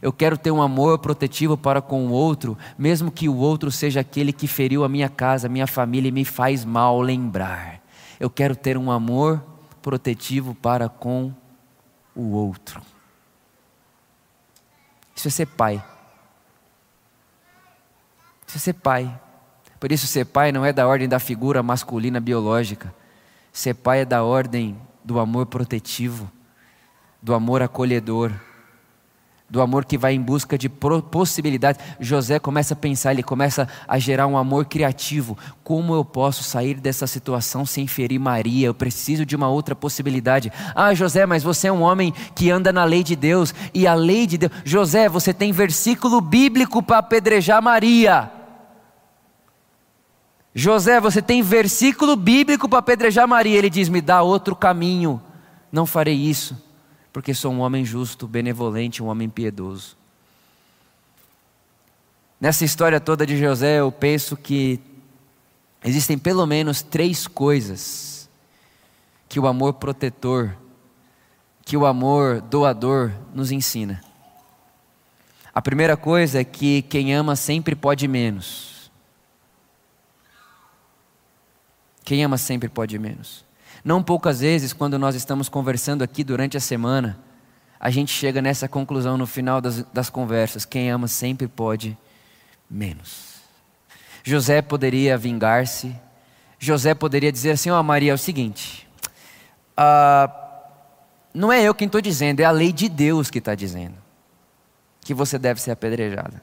Eu 0.00 0.12
quero 0.12 0.38
ter 0.38 0.50
um 0.50 0.62
amor 0.62 0.98
protetivo 0.98 1.56
para 1.56 1.82
com 1.82 2.06
o 2.06 2.10
outro, 2.10 2.56
mesmo 2.78 3.10
que 3.10 3.28
o 3.28 3.36
outro 3.36 3.70
seja 3.70 4.00
aquele 4.00 4.32
que 4.32 4.46
feriu 4.46 4.84
a 4.84 4.88
minha 4.88 5.08
casa, 5.08 5.46
a 5.46 5.50
minha 5.50 5.66
família 5.66 6.08
e 6.08 6.12
me 6.12 6.24
faz 6.24 6.64
mal 6.64 7.00
lembrar. 7.00 7.80
Eu 8.18 8.30
quero 8.30 8.56
ter 8.56 8.78
um 8.78 8.90
amor 8.90 9.44
protetivo 9.82 10.54
para 10.54 10.88
com 10.88 11.32
o 12.14 12.30
outro. 12.32 12.80
Isso 15.14 15.28
é 15.28 15.30
ser 15.30 15.46
pai. 15.46 15.84
Isso 18.46 18.56
é 18.56 18.60
ser 18.60 18.74
pai. 18.74 19.20
Por 19.84 19.92
isso, 19.92 20.06
ser 20.06 20.24
pai 20.24 20.50
não 20.50 20.64
é 20.64 20.72
da 20.72 20.88
ordem 20.88 21.06
da 21.06 21.18
figura 21.18 21.62
masculina 21.62 22.18
biológica. 22.18 22.90
Ser 23.52 23.74
pai 23.74 24.00
é 24.00 24.04
da 24.06 24.24
ordem 24.24 24.78
do 25.04 25.18
amor 25.18 25.44
protetivo, 25.44 26.32
do 27.20 27.34
amor 27.34 27.60
acolhedor 27.60 28.32
do 29.46 29.60
amor 29.60 29.84
que 29.84 29.98
vai 29.98 30.14
em 30.14 30.20
busca 30.22 30.56
de 30.56 30.70
possibilidades. 30.70 31.78
José 32.00 32.38
começa 32.38 32.72
a 32.72 32.76
pensar, 32.76 33.12
ele 33.12 33.22
começa 33.22 33.68
a 33.86 33.98
gerar 33.98 34.26
um 34.26 34.38
amor 34.38 34.64
criativo. 34.64 35.36
Como 35.62 35.94
eu 35.94 36.02
posso 36.02 36.42
sair 36.42 36.80
dessa 36.80 37.06
situação 37.06 37.66
sem 37.66 37.86
ferir 37.86 38.18
Maria? 38.18 38.68
Eu 38.68 38.74
preciso 38.74 39.26
de 39.26 39.36
uma 39.36 39.50
outra 39.50 39.76
possibilidade. 39.76 40.50
Ah, 40.74 40.94
José, 40.94 41.26
mas 41.26 41.42
você 41.42 41.68
é 41.68 41.72
um 41.72 41.82
homem 41.82 42.12
que 42.34 42.50
anda 42.50 42.72
na 42.72 42.84
lei 42.84 43.04
de 43.04 43.14
Deus, 43.14 43.54
e 43.74 43.86
a 43.86 43.92
lei 43.92 44.26
de 44.26 44.38
Deus. 44.38 44.52
José, 44.64 45.10
você 45.10 45.34
tem 45.34 45.52
versículo 45.52 46.22
bíblico 46.22 46.82
para 46.82 46.98
apedrejar 46.98 47.62
Maria. 47.62 48.43
José, 50.54 51.00
você 51.00 51.20
tem 51.20 51.42
versículo 51.42 52.14
bíblico 52.14 52.68
para 52.68 52.78
apedrejar 52.78 53.26
Maria. 53.26 53.58
Ele 53.58 53.70
diz: 53.70 53.88
Me 53.88 54.00
dá 54.00 54.22
outro 54.22 54.54
caminho. 54.54 55.20
Não 55.72 55.84
farei 55.84 56.14
isso 56.14 56.56
porque 57.14 57.32
sou 57.32 57.52
um 57.52 57.60
homem 57.60 57.84
justo, 57.84 58.26
benevolente, 58.26 59.00
um 59.00 59.06
homem 59.06 59.28
piedoso. 59.28 59.96
Nessa 62.40 62.64
história 62.64 62.98
toda 62.98 63.24
de 63.24 63.38
José, 63.38 63.78
eu 63.78 63.92
penso 63.92 64.36
que 64.36 64.80
existem 65.84 66.18
pelo 66.18 66.44
menos 66.44 66.82
três 66.82 67.28
coisas 67.28 68.28
que 69.28 69.38
o 69.38 69.46
amor 69.46 69.74
protetor, 69.74 70.56
que 71.64 71.76
o 71.76 71.86
amor 71.86 72.40
doador 72.40 73.12
nos 73.32 73.52
ensina. 73.52 74.02
A 75.54 75.62
primeira 75.62 75.96
coisa 75.96 76.40
é 76.40 76.44
que 76.44 76.82
quem 76.82 77.14
ama 77.14 77.36
sempre 77.36 77.76
pode 77.76 78.08
menos. 78.08 78.73
Quem 82.04 82.22
ama 82.22 82.38
sempre 82.38 82.68
pode 82.68 82.98
menos. 82.98 83.44
Não 83.84 84.02
poucas 84.02 84.40
vezes, 84.40 84.72
quando 84.72 84.98
nós 84.98 85.14
estamos 85.14 85.48
conversando 85.48 86.04
aqui 86.04 86.22
durante 86.22 86.56
a 86.56 86.60
semana, 86.60 87.18
a 87.80 87.90
gente 87.90 88.12
chega 88.12 88.40
nessa 88.40 88.68
conclusão 88.68 89.18
no 89.18 89.26
final 89.26 89.60
das, 89.60 89.82
das 89.84 90.08
conversas: 90.10 90.64
quem 90.64 90.90
ama 90.90 91.08
sempre 91.08 91.48
pode 91.48 91.96
menos. 92.70 93.34
José 94.22 94.62
poderia 94.62 95.18
vingar-se, 95.18 95.94
José 96.58 96.94
poderia 96.94 97.32
dizer 97.32 97.52
assim: 97.52 97.70
Ó 97.70 97.80
oh, 97.80 97.82
Maria, 97.82 98.12
é 98.12 98.14
o 98.14 98.18
seguinte, 98.18 98.86
uh, 99.78 100.32
não 101.32 101.52
é 101.52 101.62
eu 101.62 101.74
quem 101.74 101.86
estou 101.86 102.00
dizendo, 102.00 102.40
é 102.40 102.44
a 102.44 102.50
lei 102.50 102.72
de 102.72 102.88
Deus 102.88 103.30
que 103.30 103.38
está 103.38 103.54
dizendo 103.54 103.96
que 105.00 105.12
você 105.12 105.38
deve 105.38 105.60
ser 105.60 105.70
apedrejada. 105.70 106.42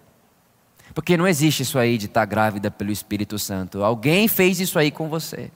Porque 0.93 1.15
não 1.15 1.27
existe 1.27 1.63
isso 1.63 1.79
aí 1.79 1.97
de 1.97 2.07
estar 2.07 2.21
tá 2.21 2.25
grávida 2.25 2.69
pelo 2.69 2.91
Espírito 2.91 3.39
Santo. 3.39 3.83
Alguém 3.83 4.27
fez 4.27 4.59
isso 4.59 4.77
aí 4.77 4.91
com 4.91 5.07
você. 5.07 5.51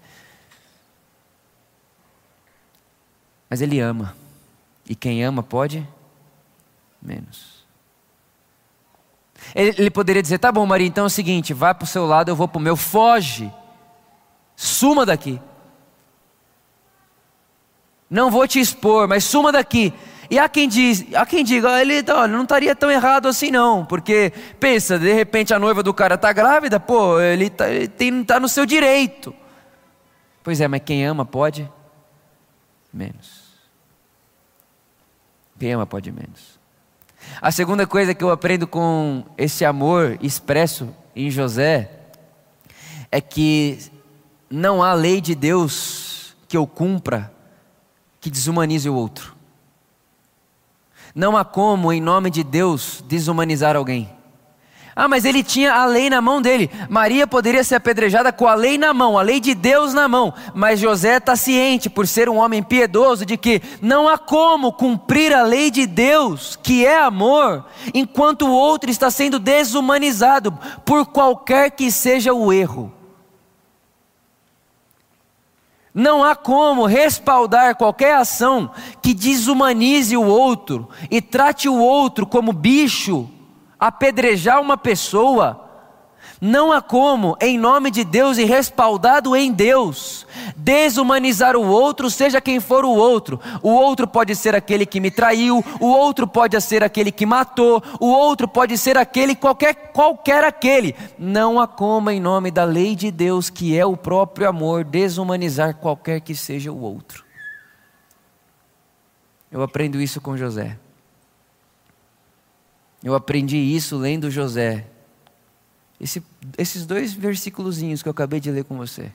Mas 3.50 3.62
ele 3.62 3.80
ama. 3.80 4.16
E 4.88 4.96
quem 4.96 5.24
ama 5.24 5.44
pode 5.44 5.88
menos. 7.02 7.56
Ele, 9.54 9.76
ele 9.78 9.92
poderia 9.92 10.22
dizer: 10.22 10.40
tá 10.40 10.52
bom, 10.52 10.66
Maria, 10.66 10.88
então 10.88 11.04
é 11.04 11.08
o 11.08 11.10
seguinte, 11.10 11.54
vai 11.54 11.74
para 11.74 11.84
o 11.84 11.88
seu 11.88 12.06
lado, 12.06 12.30
eu 12.30 12.36
vou 12.36 12.48
para 12.48 12.60
o 12.60 12.62
meu, 12.62 12.76
foge, 12.76 13.52
suma 14.56 15.06
daqui. 15.06 15.40
Não 18.10 18.32
vou 18.32 18.48
te 18.48 18.60
expor, 18.60 19.08
mas 19.08 19.24
suma 19.24 19.52
daqui. 19.52 19.94
E 20.30 20.40
há 20.40 20.50
quem 20.50 20.68
diz, 20.68 21.06
há 21.14 21.26
quem 21.26 21.44
diga, 21.44 21.80
ele 21.80 22.04
olha, 22.12 22.28
não 22.28 22.44
estaria 22.44 22.76
tão 22.76 22.90
errado 22.90 23.28
assim 23.28 23.52
não, 23.52 23.86
porque 23.86 24.34
pensa, 24.60 24.98
de 24.98 25.14
repente 25.14 25.54
a 25.54 25.60
noiva 25.60 25.84
do 25.84 25.94
cara 25.94 26.16
está 26.16 26.34
grávida, 26.34 26.80
pô, 26.80 27.20
ele 27.20 27.46
está 27.46 27.66
tá 28.26 28.40
no 28.40 28.48
seu 28.48 28.66
direito. 28.66 29.34
Pois 30.44 30.62
é, 30.62 30.68
mas 30.68 30.82
quem 30.84 31.06
ama 31.06 31.26
pode 31.26 31.70
menos. 32.94 33.46
Quem 35.60 35.74
ama 35.74 35.86
pode 35.86 36.12
menos. 36.12 36.60
A 37.42 37.52
segunda 37.52 37.88
coisa 37.88 38.14
que 38.14 38.24
eu 38.24 38.32
aprendo 38.32 38.68
com 38.68 39.24
esse 39.38 39.66
amor 39.66 40.18
expresso 40.22 40.94
em 41.16 41.30
José 41.30 41.90
é 43.12 43.22
que 43.22 43.80
não 44.50 44.84
há 44.84 44.94
lei 44.94 45.22
de 45.22 45.34
Deus 45.34 46.36
que 46.48 46.58
eu 46.58 46.68
cumpra 46.68 47.32
que 48.20 48.30
desumanize 48.30 48.90
o 48.90 48.96
outro. 48.96 49.35
Não 51.16 51.38
há 51.38 51.46
como, 51.46 51.94
em 51.94 52.02
nome 52.02 52.30
de 52.30 52.44
Deus, 52.44 53.02
desumanizar 53.08 53.78
alguém. 53.78 54.14
Ah, 54.94 55.08
mas 55.08 55.24
ele 55.24 55.44
tinha 55.44 55.74
a 55.74 55.86
lei 55.86 56.10
na 56.10 56.22
mão 56.22 56.42
dele. 56.42 56.70
Maria 56.90 57.26
poderia 57.26 57.64
ser 57.64 57.76
apedrejada 57.76 58.34
com 58.34 58.48
a 58.48 58.54
lei 58.54 58.78
na 58.78 58.94
mão, 58.94 59.18
a 59.18 59.22
lei 59.22 59.40
de 59.40 59.54
Deus 59.54 59.94
na 59.94 60.10
mão. 60.10 60.34
Mas 60.54 60.80
José 60.80 61.18
está 61.18 61.38
ciente, 61.38 61.90
por 61.90 62.08
ser 62.08 62.30
um 62.30 62.38
homem 62.38 62.62
piedoso, 62.64 63.26
de 63.26 63.38
que 63.38 63.62
não 63.82 64.10
há 64.10 64.18
como 64.18 64.74
cumprir 64.74 65.34
a 65.34 65.44
lei 65.44 65.70
de 65.70 65.86
Deus, 65.86 66.58
que 66.62 66.86
é 66.86 67.00
amor, 67.00 67.66
enquanto 67.94 68.46
o 68.48 68.54
outro 68.54 68.90
está 68.90 69.10
sendo 69.10 69.40
desumanizado, 69.40 70.58
por 70.86 71.06
qualquer 71.06 71.72
que 71.72 71.92
seja 71.92 72.34
o 72.34 72.52
erro. 72.52 72.95
Não 75.96 76.22
há 76.22 76.36
como 76.36 76.86
respaldar 76.86 77.78
qualquer 77.78 78.16
ação 78.16 78.70
que 79.02 79.14
desumanize 79.14 80.18
o 80.18 80.26
outro 80.26 80.90
e 81.10 81.22
trate 81.22 81.70
o 81.70 81.78
outro 81.80 82.26
como 82.26 82.52
bicho 82.52 83.30
apedrejar 83.80 84.60
uma 84.60 84.76
pessoa, 84.76 85.65
não 86.40 86.72
há 86.72 86.82
como, 86.82 87.38
em 87.42 87.58
nome 87.58 87.90
de 87.90 88.04
Deus 88.04 88.38
e 88.38 88.46
respaldado 88.46 89.36
em 89.36 89.52
Deus, 89.52 90.28
desumanizar 90.56 91.56
o 91.56 91.66
outro, 91.66 92.10
seja 92.10 92.42
quem 92.42 92.60
for 92.60 92.86
o 92.86 92.92
outro. 92.92 93.40
O 93.62 93.70
outro 93.70 94.08
pode 94.08 94.36
ser 94.36 94.56
aquele 94.56 94.86
que 94.86 95.00
me 95.00 95.10
traiu, 95.10 95.64
o 95.80 95.88
outro 95.88 96.28
pode 96.28 96.60
ser 96.62 96.84
aquele 96.84 97.12
que 97.12 97.26
matou, 97.26 97.82
o 98.00 98.08
outro 98.08 98.48
pode 98.48 98.78
ser 98.78 98.98
aquele, 98.98 99.36
qualquer, 99.36 99.74
qualquer 99.92 100.44
aquele. 100.44 100.96
Não 101.18 101.60
há 101.60 101.68
como, 101.68 102.10
em 102.10 102.20
nome 102.20 102.52
da 102.52 102.64
lei 102.64 102.96
de 102.96 103.12
Deus, 103.12 103.50
que 103.50 103.78
é 103.78 103.86
o 103.86 103.98
próprio 103.98 104.48
amor, 104.48 104.84
desumanizar 104.84 105.76
qualquer 105.76 106.20
que 106.22 106.36
seja 106.36 106.72
o 106.72 106.82
outro. 106.82 107.24
Eu 109.52 109.62
aprendo 109.62 110.02
isso 110.02 110.20
com 110.20 110.36
José. 110.36 110.78
Eu 113.02 113.14
aprendi 113.14 113.58
isso 113.58 113.98
lendo 113.98 114.32
José. 114.32 114.86
Esse, 116.06 116.24
esses 116.56 116.86
dois 116.86 117.16
versículos 117.16 117.80
que 117.80 118.08
eu 118.08 118.12
acabei 118.12 118.40
de 118.40 118.52
ler 118.52 118.64
com 118.64 118.78
você. 118.78 119.12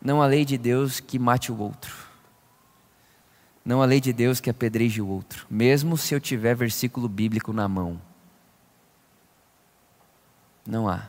Não 0.00 0.22
a 0.22 0.26
lei 0.26 0.44
de 0.44 0.56
Deus 0.56 1.00
que 1.00 1.18
mate 1.18 1.50
o 1.50 1.58
outro. 1.58 1.92
Não 3.64 3.82
a 3.82 3.86
lei 3.86 4.00
de 4.00 4.12
Deus 4.12 4.38
que 4.38 4.48
apedreje 4.48 5.02
o 5.02 5.08
outro. 5.08 5.44
Mesmo 5.50 5.96
se 5.96 6.14
eu 6.14 6.20
tiver 6.20 6.54
versículo 6.54 7.08
bíblico 7.08 7.52
na 7.52 7.66
mão. 7.66 8.00
Não 10.64 10.88
há. 10.88 11.08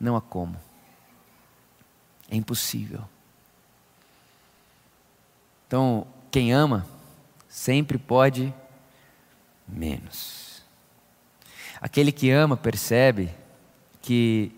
Não 0.00 0.16
há 0.16 0.22
como. 0.22 0.56
É 2.30 2.36
impossível. 2.36 3.04
Então, 5.66 6.06
quem 6.30 6.50
ama, 6.50 6.86
sempre 7.46 7.98
pode 7.98 8.54
menos. 9.68 10.37
Aquele 11.80 12.12
que 12.12 12.30
ama 12.30 12.56
percebe 12.56 13.30
que 14.02 14.52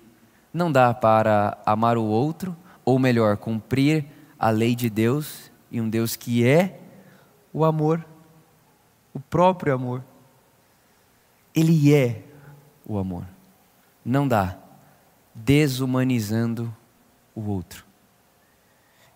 não 0.53 0.71
dá 0.71 0.93
para 0.93 1.59
amar 1.65 1.97
o 1.97 2.05
outro, 2.05 2.57
ou 2.85 2.99
melhor, 2.99 3.37
cumprir 3.37 4.07
a 4.39 4.51
lei 4.51 4.75
de 4.75 4.89
Deus 4.89 5.51
e 5.71 5.81
um 5.81 5.89
Deus 5.89 6.17
que 6.17 6.47
é 6.47 6.81
o 7.53 7.65
amor, 7.65 8.05
o 9.13 9.21
próprio 9.21 9.75
amor. 9.75 10.05
Ele 11.55 11.95
é 11.95 12.23
o 12.87 12.99
amor. 12.99 13.25
Não 14.05 14.27
dá 14.27 14.57
desumanizando 15.35 16.75
o 17.35 17.43
outro. 17.43 17.85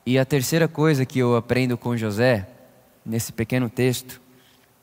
E 0.06 0.18
a 0.18 0.24
terceira 0.24 0.68
coisa 0.68 1.06
que 1.06 1.18
eu 1.18 1.34
aprendo 1.36 1.78
com 1.78 1.96
José, 1.96 2.48
nesse 3.04 3.32
pequeno 3.32 3.70
texto, 3.70 4.20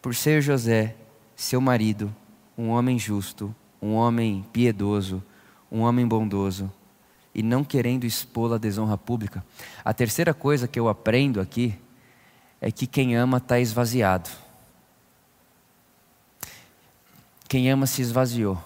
por 0.01 0.15
ser 0.15 0.41
José 0.41 0.95
seu 1.35 1.61
marido, 1.61 2.13
um 2.57 2.69
homem 2.69 2.97
justo, 2.99 3.53
um 3.81 3.93
homem 3.93 4.45
piedoso, 4.51 5.23
um 5.71 5.81
homem 5.81 6.07
bondoso, 6.07 6.71
e 7.33 7.41
não 7.41 7.63
querendo 7.63 8.03
expô-la 8.03 8.57
à 8.57 8.59
desonra 8.59 8.97
pública. 8.97 9.43
A 9.83 9.93
terceira 9.93 10.33
coisa 10.33 10.67
que 10.67 10.79
eu 10.79 10.89
aprendo 10.89 11.39
aqui 11.39 11.77
é 12.59 12.71
que 12.71 12.85
quem 12.85 13.15
ama 13.15 13.37
está 13.37 13.59
esvaziado. 13.59 14.29
Quem 17.47 17.69
ama 17.69 17.87
se 17.87 18.01
esvaziou. 18.01 18.61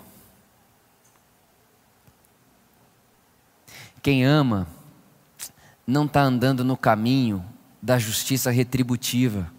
Quem 4.02 4.24
ama 4.24 4.68
não 5.88 6.06
está 6.06 6.22
andando 6.22 6.64
no 6.64 6.78
caminho 6.78 7.44
da 7.82 7.98
justiça 7.98 8.52
retributiva. 8.52 9.52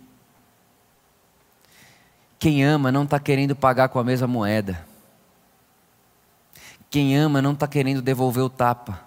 Quem 2.39 2.65
ama 2.65 2.93
não 2.93 3.05
está 3.05 3.19
querendo 3.19 3.57
pagar 3.57 3.89
com 3.89 3.99
a 3.99 4.05
mesma 4.05 4.27
moeda. 4.27 4.87
Quem 6.91 7.17
ama 7.17 7.41
não 7.41 7.53
está 7.53 7.67
querendo 7.67 8.03
devolver 8.03 8.45
o 8.45 8.51
tapa. 8.51 9.01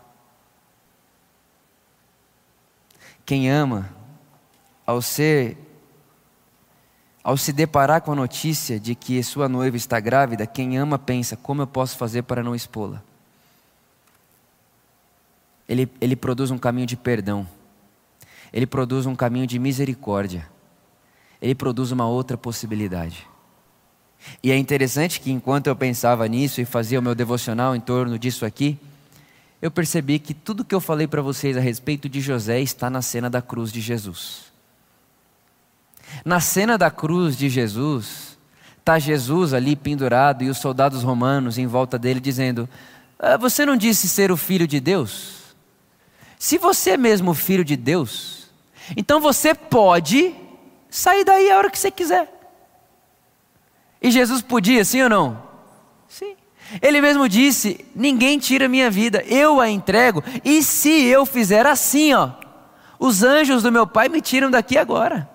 Quem 3.26 3.50
ama, 3.50 3.88
ao 4.86 5.02
ser, 5.02 5.56
ao 7.24 7.38
se 7.38 7.54
deparar 7.54 8.02
com 8.02 8.12
a 8.12 8.16
notícia 8.16 8.80
de 8.80 8.96
que 8.96 9.22
sua 9.22 9.48
noiva 9.48 9.78
está 9.78 10.00
grávida, 10.00 10.48
quem 10.48 10.78
ama 10.78 10.98
pensa: 10.98 11.38
como 11.38 11.62
eu 11.62 11.68
posso 11.68 11.96
fazer 11.96 12.24
para 12.24 12.42
não 12.42 12.56
expô-la? 12.56 13.04
Ele, 15.68 15.88
ele 16.02 16.16
produz 16.16 16.50
um 16.50 16.58
caminho 16.58 16.88
de 16.88 16.98
perdão, 16.98 17.48
ele 18.52 18.66
produz 18.66 19.06
um 19.06 19.16
caminho 19.16 19.46
de 19.46 19.60
misericórdia 19.60 20.50
ele 21.42 21.56
produz 21.56 21.92
uma 21.92 22.08
outra 22.08 22.38
possibilidade. 22.38 23.28
E 24.44 24.52
é 24.52 24.58
interessante 24.58 25.20
que 25.22 25.32
enquanto 25.32 25.68
eu 25.68 25.76
pensava 25.76 26.28
nisso 26.28 26.60
e 26.60 26.66
fazia 26.66 27.00
o 27.00 27.04
meu 27.04 27.16
devocional 27.16 27.76
em 27.76 27.80
torno 27.80 28.20
disso 28.20 28.46
aqui, 28.46 28.78
eu 29.62 29.72
percebi 29.72 30.20
que 30.20 30.34
tudo 30.34 30.64
que 30.64 30.76
eu 30.76 30.82
falei 30.82 31.08
para 31.08 31.22
vocês 31.22 31.58
a 31.58 31.60
respeito 31.60 32.08
de 32.08 32.22
José 32.22 32.62
está 32.62 32.90
na 32.90 33.02
cena 33.02 33.30
da 33.30 33.42
cruz 33.42 33.72
de 33.72 33.82
Jesus. 33.82 34.46
Na 36.24 36.40
cena 36.40 36.78
da 36.78 36.90
cruz 36.90 37.38
de 37.38 37.50
Jesus, 37.50 38.38
está 38.80 38.98
Jesus 38.98 39.54
ali 39.54 39.76
pendurado 39.76 40.44
e 40.44 40.50
os 40.50 40.58
soldados 40.58 41.04
romanos 41.04 41.58
em 41.58 41.68
volta 41.68 42.00
dele 42.00 42.20
dizendo: 42.20 42.68
ah, 43.18 43.38
Você 43.38 43.66
não 43.66 43.78
disse 43.78 44.08
ser 44.08 44.32
o 44.32 44.38
filho 44.38 44.68
de 44.68 44.80
Deus? 44.80 45.40
Se 46.38 46.58
você 46.58 46.92
é 46.92 46.98
mesmo 46.98 47.34
filho 47.34 47.66
de 47.66 47.76
Deus, 47.76 48.48
então 48.96 49.20
você 49.20 49.54
pode 49.54 50.34
sair 50.90 51.24
daí 51.24 51.52
a 51.52 51.58
hora 51.58 51.70
que 51.70 51.78
você 51.78 51.92
quiser. 51.92 52.28
E 54.02 54.12
Jesus 54.12 54.42
podia, 54.42 54.84
sim 54.86 55.02
ou 55.04 55.10
não? 55.10 55.42
Sim. 56.08 56.36
Ele 56.82 57.02
mesmo 57.02 57.28
disse: 57.28 57.86
Ninguém 57.96 58.40
tira 58.40 58.68
minha 58.68 58.90
vida, 58.90 59.24
eu 59.28 59.60
a 59.60 59.70
entrego. 59.70 60.24
E 60.44 60.62
se 60.64 61.06
eu 61.06 61.26
fizer 61.26 61.66
assim, 61.66 62.14
ó, 62.14 62.32
os 62.98 63.24
anjos 63.24 63.64
do 63.64 63.72
meu 63.72 63.88
Pai 63.88 64.10
me 64.10 64.22
tiram 64.22 64.50
daqui 64.50 64.78
agora. 64.78 65.30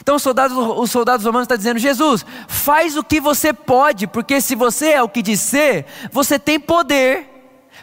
Então 0.00 0.16
os 0.16 0.22
soldados, 0.22 0.56
os 0.56 0.90
soldados 0.90 1.24
romanos 1.24 1.44
estão 1.44 1.56
dizendo: 1.56 1.78
Jesus, 1.78 2.24
faz 2.48 2.96
o 2.96 3.04
que 3.04 3.20
você 3.20 3.52
pode, 3.52 4.06
porque 4.06 4.40
se 4.40 4.54
você 4.54 4.92
é 4.92 5.02
o 5.02 5.08
que 5.08 5.22
disser, 5.22 5.86
você 6.10 6.38
tem 6.38 6.58
poder 6.60 7.28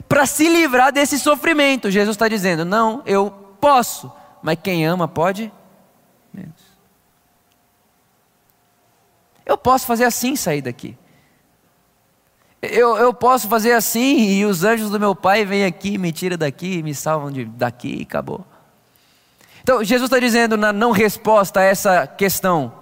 para 0.08 0.26
se 0.26 0.48
livrar 0.48 0.92
desse 0.92 1.18
sofrimento. 1.18 1.90
Jesus 1.90 2.16
está 2.16 2.28
dizendo: 2.28 2.66
Não, 2.66 3.02
eu 3.06 3.32
posso, 3.60 4.12
mas 4.44 4.58
quem 4.62 4.86
ama 4.86 5.08
pode 5.08 5.52
menos. 6.34 6.67
Eu 9.48 9.58
posso 9.58 9.86
fazer 9.86 10.04
assim 10.04 10.36
sair 10.36 10.62
daqui. 10.62 10.98
Eu, 12.62 12.98
eu 12.98 13.14
posso 13.14 13.48
fazer 13.48 13.72
assim 13.72 14.18
e 14.18 14.46
os 14.46 14.66
anjos 14.66 14.90
do 14.90 15.00
meu 15.00 15.16
pai 15.16 15.46
vêm 15.46 15.64
aqui, 15.64 15.98
me 15.98 16.12
tiram 16.12 16.38
daqui, 16.38 16.84
me 16.84 16.94
salvam 16.94 17.32
de, 17.32 17.46
daqui 17.46 18.00
e 18.00 18.02
acabou. 18.02 18.46
Então 19.64 19.82
Jesus 19.82 20.10
está 20.10 20.20
dizendo 20.20 20.58
na 20.58 20.74
não 20.74 20.92
resposta 20.92 21.62
a 21.62 21.64
essa 21.64 22.06
questão: 22.06 22.74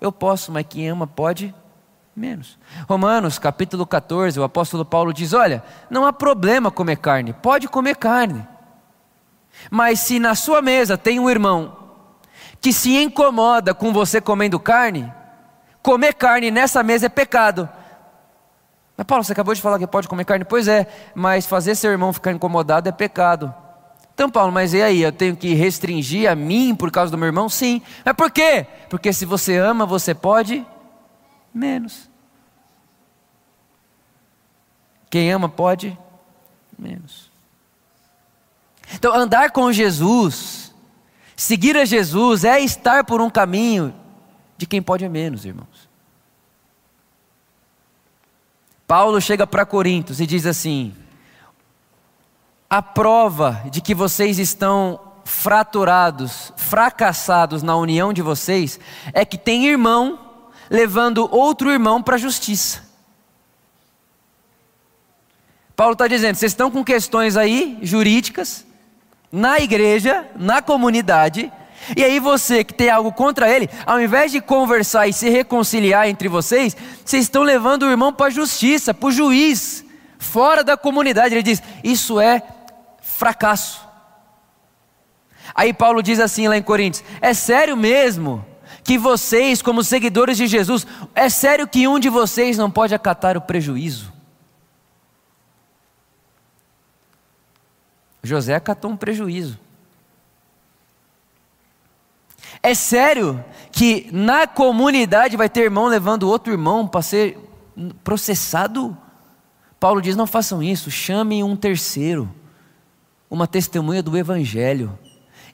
eu 0.00 0.12
posso, 0.12 0.52
mas 0.52 0.64
quem 0.68 0.88
ama 0.88 1.08
pode 1.08 1.52
menos. 2.14 2.56
Romanos 2.88 3.36
capítulo 3.36 3.84
14, 3.84 4.38
o 4.38 4.44
apóstolo 4.44 4.84
Paulo 4.84 5.12
diz: 5.12 5.32
olha, 5.32 5.64
não 5.90 6.06
há 6.06 6.12
problema 6.12 6.70
comer 6.70 6.98
carne, 6.98 7.32
pode 7.32 7.66
comer 7.66 7.96
carne. 7.96 8.46
Mas 9.68 9.98
se 9.98 10.20
na 10.20 10.36
sua 10.36 10.62
mesa 10.62 10.96
tem 10.96 11.18
um 11.18 11.28
irmão 11.28 11.76
que 12.60 12.72
se 12.72 12.96
incomoda 12.96 13.74
com 13.74 13.92
você 13.92 14.20
comendo 14.20 14.60
carne, 14.60 15.12
comer 15.82 16.14
carne 16.14 16.50
nessa 16.50 16.82
mesa 16.82 17.06
é 17.06 17.08
pecado. 17.08 17.68
Mas 18.96 19.06
Paulo, 19.06 19.24
você 19.24 19.32
acabou 19.32 19.54
de 19.54 19.60
falar 19.60 19.78
que 19.78 19.86
pode 19.86 20.08
comer 20.08 20.24
carne? 20.24 20.44
Pois 20.44 20.68
é, 20.68 20.86
mas 21.14 21.46
fazer 21.46 21.74
seu 21.74 21.90
irmão 21.90 22.12
ficar 22.12 22.32
incomodado 22.32 22.88
é 22.88 22.92
pecado. 22.92 23.52
Então, 24.14 24.30
Paulo, 24.30 24.52
mas 24.52 24.74
e 24.74 24.82
aí? 24.82 25.02
Eu 25.02 25.10
tenho 25.10 25.34
que 25.34 25.54
restringir 25.54 26.30
a 26.30 26.34
mim 26.34 26.74
por 26.74 26.90
causa 26.90 27.10
do 27.10 27.18
meu 27.18 27.26
irmão? 27.26 27.48
Sim. 27.48 27.82
Mas 28.04 28.14
por 28.14 28.30
quê? 28.30 28.66
Porque 28.88 29.12
se 29.12 29.24
você 29.24 29.56
ama, 29.56 29.86
você 29.86 30.14
pode 30.14 30.64
menos. 31.52 32.08
Quem 35.08 35.32
ama 35.32 35.48
pode 35.48 35.98
menos. 36.78 37.30
Então, 38.94 39.14
andar 39.14 39.50
com 39.50 39.72
Jesus, 39.72 40.74
seguir 41.34 41.76
a 41.76 41.84
Jesus, 41.84 42.44
é 42.44 42.60
estar 42.60 43.04
por 43.04 43.20
um 43.20 43.30
caminho 43.30 43.94
de 44.56 44.66
quem 44.66 44.82
pode 44.82 45.08
menos, 45.08 45.44
irmãos. 45.44 45.88
Paulo 48.86 49.20
chega 49.20 49.46
para 49.46 49.64
Corintos 49.64 50.20
e 50.20 50.26
diz 50.26 50.44
assim: 50.44 50.94
a 52.68 52.82
prova 52.82 53.62
de 53.70 53.80
que 53.80 53.94
vocês 53.94 54.38
estão 54.38 55.00
fraturados, 55.24 56.52
fracassados 56.56 57.62
na 57.62 57.76
união 57.76 58.12
de 58.12 58.22
vocês, 58.22 58.78
é 59.12 59.24
que 59.24 59.38
tem 59.38 59.66
irmão 59.66 60.18
levando 60.70 61.28
outro 61.30 61.70
irmão 61.70 62.02
para 62.02 62.16
a 62.16 62.18
justiça. 62.18 62.82
Paulo 65.76 65.92
está 65.92 66.06
dizendo: 66.06 66.36
vocês 66.36 66.52
estão 66.52 66.70
com 66.70 66.84
questões 66.84 67.36
aí 67.36 67.78
jurídicas, 67.82 68.66
na 69.30 69.58
igreja, 69.58 70.28
na 70.36 70.60
comunidade, 70.60 71.52
e 71.96 72.04
aí 72.04 72.20
você 72.20 72.62
que 72.62 72.72
tem 72.72 72.88
algo 72.88 73.12
contra 73.12 73.50
ele, 73.50 73.68
ao 73.84 74.00
invés 74.00 74.30
de 74.30 74.40
conversar 74.40 75.08
e 75.08 75.12
se 75.12 75.28
reconciliar 75.28 76.08
entre 76.08 76.28
vocês, 76.28 76.76
vocês 77.04 77.24
estão 77.24 77.42
levando 77.42 77.82
o 77.82 77.90
irmão 77.90 78.12
para 78.12 78.26
a 78.26 78.30
justiça, 78.30 78.94
para 78.94 79.08
o 79.08 79.12
juiz, 79.12 79.84
fora 80.18 80.62
da 80.62 80.76
comunidade. 80.76 81.34
Ele 81.34 81.42
diz: 81.42 81.62
isso 81.82 82.20
é 82.20 82.42
fracasso. 83.00 83.86
Aí 85.54 85.72
Paulo 85.72 86.02
diz 86.02 86.20
assim 86.20 86.48
lá 86.48 86.56
em 86.56 86.62
Coríntios: 86.62 87.04
é 87.20 87.34
sério 87.34 87.76
mesmo 87.76 88.44
que 88.84 88.98
vocês, 88.98 89.60
como 89.60 89.82
seguidores 89.82 90.36
de 90.36 90.46
Jesus, 90.46 90.86
é 91.14 91.28
sério 91.28 91.66
que 91.68 91.86
um 91.86 91.98
de 91.98 92.08
vocês 92.08 92.56
não 92.58 92.70
pode 92.70 92.94
acatar 92.94 93.36
o 93.36 93.40
prejuízo? 93.40 94.12
José 98.22 98.54
acatou 98.54 98.90
um 98.90 98.96
prejuízo. 98.96 99.58
É 102.62 102.74
sério 102.74 103.44
que 103.72 104.08
na 104.12 104.46
comunidade 104.46 105.36
vai 105.36 105.48
ter 105.48 105.62
irmão 105.62 105.86
levando 105.86 106.28
outro 106.28 106.52
irmão 106.52 106.86
para 106.86 107.02
ser 107.02 107.36
processado? 108.04 108.96
Paulo 109.80 110.00
diz: 110.00 110.14
não 110.14 110.28
façam 110.28 110.62
isso, 110.62 110.88
chamem 110.88 111.42
um 111.42 111.56
terceiro, 111.56 112.32
uma 113.28 113.48
testemunha 113.48 114.00
do 114.00 114.16
Evangelho, 114.16 114.96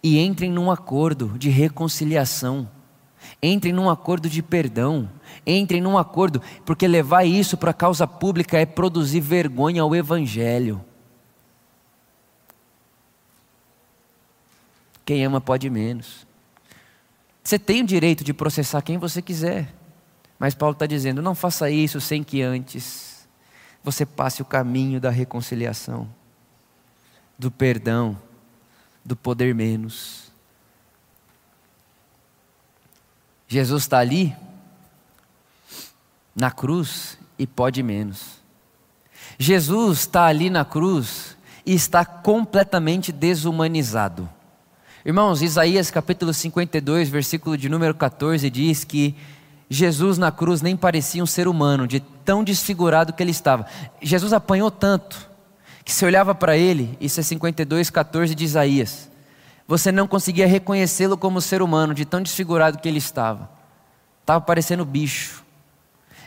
e 0.02 0.18
entrem 0.18 0.52
num 0.52 0.70
acordo 0.70 1.28
de 1.38 1.48
reconciliação, 1.48 2.68
entrem 3.42 3.72
num 3.72 3.88
acordo 3.88 4.28
de 4.28 4.42
perdão, 4.42 5.08
entrem 5.46 5.80
num 5.80 5.96
acordo, 5.96 6.42
porque 6.66 6.86
levar 6.86 7.24
isso 7.24 7.56
para 7.56 7.70
a 7.70 7.74
causa 7.74 8.06
pública 8.06 8.58
é 8.58 8.66
produzir 8.66 9.20
vergonha 9.20 9.80
ao 9.80 9.96
Evangelho. 9.96 10.84
Quem 15.06 15.24
ama 15.24 15.40
pode 15.40 15.70
menos. 15.70 16.27
Você 17.48 17.58
tem 17.58 17.80
o 17.80 17.86
direito 17.86 18.22
de 18.22 18.34
processar 18.34 18.82
quem 18.82 18.98
você 18.98 19.22
quiser. 19.22 19.74
Mas 20.38 20.54
Paulo 20.54 20.74
está 20.74 20.84
dizendo: 20.84 21.22
não 21.22 21.34
faça 21.34 21.70
isso 21.70 21.98
sem 21.98 22.22
que 22.22 22.42
antes 22.42 23.26
você 23.82 24.04
passe 24.04 24.42
o 24.42 24.44
caminho 24.44 25.00
da 25.00 25.08
reconciliação, 25.08 26.06
do 27.38 27.50
perdão, 27.50 28.20
do 29.02 29.16
poder 29.16 29.54
menos. 29.54 30.30
Jesus 33.48 33.84
está 33.84 33.96
ali, 33.96 34.36
na 36.36 36.50
cruz, 36.50 37.16
e 37.38 37.46
pode 37.46 37.82
menos. 37.82 38.42
Jesus 39.38 40.00
está 40.00 40.26
ali 40.26 40.50
na 40.50 40.66
cruz 40.66 41.34
e 41.64 41.72
está 41.72 42.04
completamente 42.04 43.10
desumanizado. 43.10 44.28
Irmãos, 45.04 45.42
Isaías 45.42 45.92
capítulo 45.92 46.34
52, 46.34 47.08
versículo 47.08 47.56
de 47.56 47.68
número 47.68 47.94
14 47.94 48.50
diz 48.50 48.82
que 48.82 49.14
Jesus 49.70 50.18
na 50.18 50.32
cruz 50.32 50.60
nem 50.60 50.76
parecia 50.76 51.22
um 51.22 51.26
ser 51.26 51.46
humano, 51.46 51.86
de 51.86 52.00
tão 52.00 52.42
desfigurado 52.42 53.12
que 53.12 53.22
ele 53.22 53.30
estava. 53.30 53.64
Jesus 54.02 54.32
apanhou 54.32 54.72
tanto 54.72 55.28
que 55.84 55.92
se 55.92 56.04
olhava 56.04 56.34
para 56.34 56.56
ele, 56.56 56.98
isso 57.00 57.20
é 57.20 57.22
52, 57.22 57.90
14 57.90 58.34
de 58.34 58.44
Isaías, 58.44 59.08
você 59.68 59.92
não 59.92 60.08
conseguia 60.08 60.48
reconhecê-lo 60.48 61.16
como 61.16 61.40
ser 61.40 61.62
humano, 61.62 61.94
de 61.94 62.04
tão 62.04 62.20
desfigurado 62.20 62.78
que 62.78 62.88
ele 62.88 62.98
estava. 62.98 63.48
Estava 64.20 64.40
parecendo 64.40 64.84
bicho. 64.84 65.44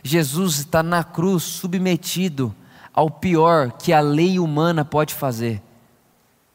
Jesus 0.01 0.60
está 0.60 0.81
na 0.81 1.03
cruz 1.03 1.43
submetido 1.43 2.55
ao 2.93 3.12
pior 3.12 3.73
que 3.73 3.91
a 3.91 3.99
lei 3.99 4.39
humana 4.39 4.86
pode 4.86 5.13
fazer: 5.13 5.62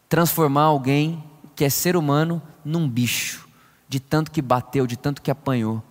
transformar 0.09 0.63
alguém 0.63 1.23
que 1.57 1.65
é 1.65 1.71
ser 1.71 1.97
humano 1.97 2.41
num 2.63 2.87
bicho, 2.87 3.49
de 3.89 3.99
tanto 3.99 4.31
que 4.31 4.43
bateu, 4.43 4.87
de 4.87 4.97
tanto 4.97 5.23
que 5.23 5.31
apanhou. 5.31 5.83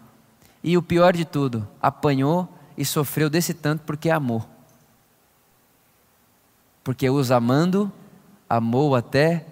E 0.64 0.78
o 0.78 0.82
pior 0.82 1.14
de 1.14 1.26
tudo, 1.26 1.68
apanhou 1.82 2.48
e 2.78 2.86
sofreu 2.86 3.30
desse 3.30 3.54
tanto 3.54 3.82
porque 3.84 4.10
amou. 4.12 4.48
Porque 6.84 7.10
os 7.10 7.32
amando, 7.32 7.92
amou 8.48 8.96
até 8.96 9.46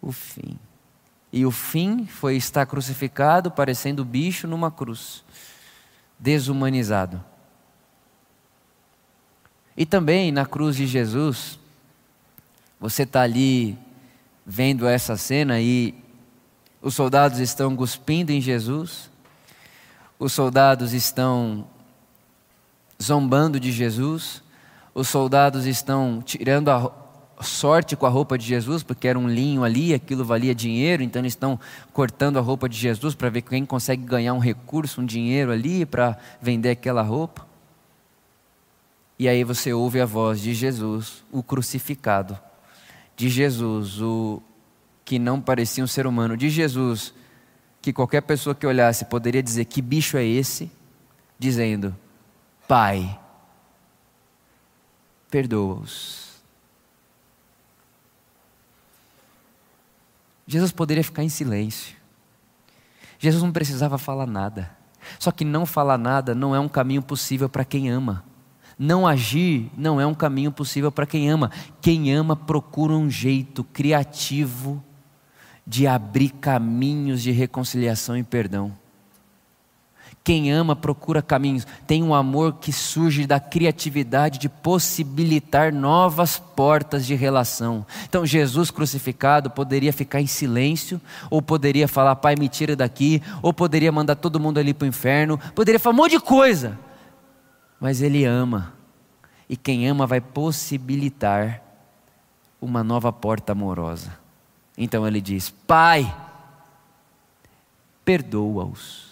o 0.00 0.12
fim. 0.12 0.56
E 1.32 1.44
o 1.44 1.50
fim 1.50 2.06
foi 2.06 2.36
estar 2.36 2.64
crucificado, 2.66 3.50
parecendo 3.50 4.04
bicho 4.04 4.46
numa 4.46 4.70
cruz, 4.70 5.24
desumanizado. 6.18 7.22
E 9.76 9.84
também 9.84 10.30
na 10.30 10.46
cruz 10.46 10.76
de 10.76 10.86
Jesus, 10.86 11.58
você 12.78 13.02
está 13.02 13.22
ali 13.22 13.76
vendo 14.46 14.86
essa 14.86 15.16
cena 15.16 15.60
e 15.60 15.92
os 16.80 16.94
soldados 16.94 17.40
estão 17.40 17.74
cuspindo 17.74 18.30
em 18.30 18.40
Jesus, 18.40 19.10
os 20.18 20.32
soldados 20.32 20.92
estão 20.92 21.66
zombando 23.02 23.58
de 23.58 23.72
Jesus, 23.72 24.42
os 24.94 25.08
soldados 25.08 25.66
estão 25.66 26.22
tirando 26.24 26.70
a 26.70 26.92
sorte 27.40 27.96
com 27.96 28.06
a 28.06 28.08
roupa 28.08 28.38
de 28.38 28.46
Jesus, 28.46 28.82
porque 28.82 29.08
era 29.08 29.18
um 29.18 29.28
linho 29.28 29.64
ali, 29.64 29.92
aquilo 29.92 30.24
valia 30.24 30.54
dinheiro, 30.54 31.02
então 31.02 31.20
eles 31.20 31.32
estão 31.32 31.58
cortando 31.92 32.38
a 32.38 32.40
roupa 32.40 32.68
de 32.68 32.78
Jesus 32.78 33.14
para 33.14 33.28
ver 33.28 33.42
quem 33.42 33.66
consegue 33.66 34.04
ganhar 34.04 34.32
um 34.32 34.38
recurso, 34.38 35.00
um 35.00 35.04
dinheiro 35.04 35.50
ali 35.50 35.84
para 35.84 36.16
vender 36.40 36.70
aquela 36.70 37.02
roupa. 37.02 37.46
E 39.18 39.28
aí 39.28 39.44
você 39.44 39.72
ouve 39.72 40.00
a 40.00 40.06
voz 40.06 40.40
de 40.40 40.54
Jesus, 40.54 41.24
o 41.32 41.42
crucificado, 41.42 42.38
de 43.16 43.28
Jesus, 43.30 44.00
o 44.00 44.42
que 45.04 45.18
não 45.18 45.40
parecia 45.40 45.82
um 45.82 45.86
ser 45.86 46.06
humano, 46.06 46.36
de 46.36 46.50
Jesus, 46.50 47.14
que 47.80 47.92
qualquer 47.92 48.20
pessoa 48.20 48.54
que 48.54 48.66
olhasse 48.66 49.06
poderia 49.06 49.42
dizer: 49.42 49.64
Que 49.64 49.80
bicho 49.80 50.16
é 50.16 50.24
esse? 50.24 50.70
Dizendo: 51.38 51.96
Pai, 52.68 53.18
perdoa-os. 55.30 56.26
Jesus 60.46 60.70
poderia 60.70 61.02
ficar 61.02 61.24
em 61.24 61.28
silêncio. 61.28 61.96
Jesus 63.18 63.42
não 63.42 63.50
precisava 63.50 63.98
falar 63.98 64.26
nada. 64.26 64.70
Só 65.18 65.30
que 65.32 65.44
não 65.44 65.64
falar 65.64 65.98
nada 65.98 66.34
não 66.34 66.54
é 66.54 66.60
um 66.60 66.68
caminho 66.68 67.02
possível 67.02 67.48
para 67.48 67.64
quem 67.64 67.88
ama. 67.88 68.24
Não 68.78 69.06
agir 69.06 69.70
não 69.76 70.00
é 70.00 70.06
um 70.06 70.14
caminho 70.14 70.52
possível 70.52 70.92
para 70.92 71.06
quem 71.06 71.30
ama. 71.30 71.50
Quem 71.80 72.12
ama 72.12 72.36
procura 72.36 72.92
um 72.92 73.10
jeito 73.10 73.64
criativo 73.64 74.82
de 75.66 75.86
abrir 75.86 76.30
caminhos 76.30 77.22
de 77.22 77.30
reconciliação 77.30 78.16
e 78.16 78.22
perdão. 78.22 78.72
Quem 80.22 80.52
ama 80.52 80.74
procura 80.74 81.22
caminhos, 81.22 81.64
tem 81.86 82.02
um 82.02 82.12
amor 82.12 82.54
que 82.54 82.72
surge 82.72 83.28
da 83.28 83.38
criatividade 83.38 84.40
de 84.40 84.48
possibilitar 84.48 85.72
novas 85.72 86.36
portas 86.36 87.06
de 87.06 87.14
relação. 87.14 87.86
Então, 88.08 88.26
Jesus 88.26 88.72
crucificado 88.72 89.50
poderia 89.50 89.92
ficar 89.92 90.20
em 90.20 90.26
silêncio, 90.26 91.00
ou 91.30 91.40
poderia 91.40 91.86
falar, 91.86 92.16
Pai, 92.16 92.34
me 92.36 92.48
tira 92.48 92.74
daqui, 92.74 93.22
ou 93.40 93.52
poderia 93.52 93.92
mandar 93.92 94.16
todo 94.16 94.40
mundo 94.40 94.58
ali 94.58 94.74
para 94.74 94.86
o 94.86 94.88
inferno, 94.88 95.38
poderia 95.54 95.78
falar 95.78 95.94
um 95.94 95.98
monte 95.98 96.12
de 96.12 96.20
coisa, 96.20 96.76
mas 97.80 98.00
Ele 98.00 98.24
ama, 98.24 98.74
e 99.48 99.56
quem 99.56 99.88
ama 99.88 100.06
vai 100.06 100.20
possibilitar 100.20 101.62
uma 102.60 102.82
nova 102.82 103.12
porta 103.12 103.52
amorosa. 103.52 104.18
Então 104.76 105.06
ele 105.06 105.20
diz: 105.20 105.50
Pai, 105.50 106.14
perdoa-os. 108.04 109.06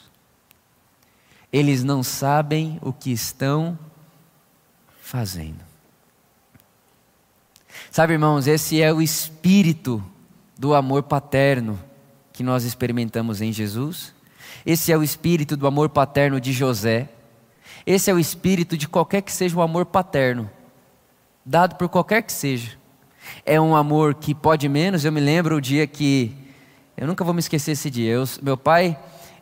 Eles 1.53 1.85
não 1.85 2.03
sabem 2.03 2.79
o 2.83 2.93
que 2.93 3.13
estão 3.13 3.79
fazendo. 5.01 5.61
Sabe, 7.91 8.15
irmãos, 8.15 8.49
esse 8.49 8.83
é 8.83 8.93
o 8.93 9.01
espírito 9.01 10.05
do 10.59 10.75
amor 10.75 11.05
paterno 11.05 11.79
que 12.33 12.43
nós 12.43 12.65
experimentamos 12.65 13.41
em 13.41 13.53
Jesus. 13.53 14.13
Esse 14.67 14.91
é 14.91 14.99
o 14.99 15.03
espírito 15.03 15.57
do 15.57 15.67
amor 15.67 15.89
paterno 15.91 16.41
de 16.41 16.53
José. 16.53 17.09
Esse 17.87 18.11
é 18.11 18.15
o 18.15 18.19
espírito 18.19 18.77
de 18.77 18.89
qualquer 18.89 19.21
que 19.21 19.31
seja 19.31 19.57
o 19.57 19.63
amor 19.63 19.85
paterno, 19.85 20.51
dado 21.45 21.77
por 21.77 21.89
qualquer 21.89 22.23
que 22.23 22.33
seja. 22.33 22.79
É 23.45 23.61
um 23.61 23.77
amor 23.77 24.15
que 24.15 24.35
pode 24.35 24.69
menos. 24.69 25.05
Eu 25.05 25.13
me 25.13 25.21
lembro 25.21 25.57
o 25.57 25.61
dia 25.61 25.87
que. 25.87 26.35
Eu 26.97 27.07
nunca 27.07 27.25
vou 27.25 27.35
me 27.35 27.41
esquecer 27.41 27.73
esse 27.73 27.91
dia. 27.91 28.13
Eu, 28.13 28.25
meu 28.43 28.57
pai, 28.57 28.97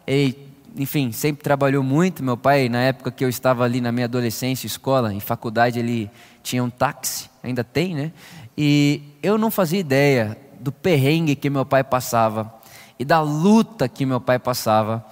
ele, 0.07 0.37
enfim, 0.77 1.13
sempre 1.13 1.43
trabalhou 1.43 1.83
muito. 1.83 2.23
Meu 2.23 2.37
pai, 2.37 2.69
na 2.69 2.81
época 2.81 3.11
que 3.11 3.25
eu 3.25 3.29
estava 3.29 3.65
ali 3.65 3.81
na 3.81 3.93
minha 3.93 4.07
adolescência, 4.07 4.67
escola, 4.67 5.13
em 5.13 5.21
faculdade, 5.21 5.79
ele 5.79 6.11
tinha 6.43 6.65
um 6.65 6.71
táxi, 6.71 7.29
ainda 7.43 7.63
tem, 7.63 7.95
né? 7.95 8.13
E 8.57 9.03
eu 9.23 9.39
não 9.39 9.51
fazia 9.51 9.79
ideia 9.79 10.37
do 10.59 10.73
perrengue 10.73 11.37
que 11.37 11.49
meu 11.49 11.65
pai 11.65 11.85
passava 11.85 12.53
e 12.99 13.05
da 13.05 13.21
luta 13.21 13.89
que 13.89 14.05
meu 14.05 14.21
pai 14.21 14.39
passava 14.39 15.05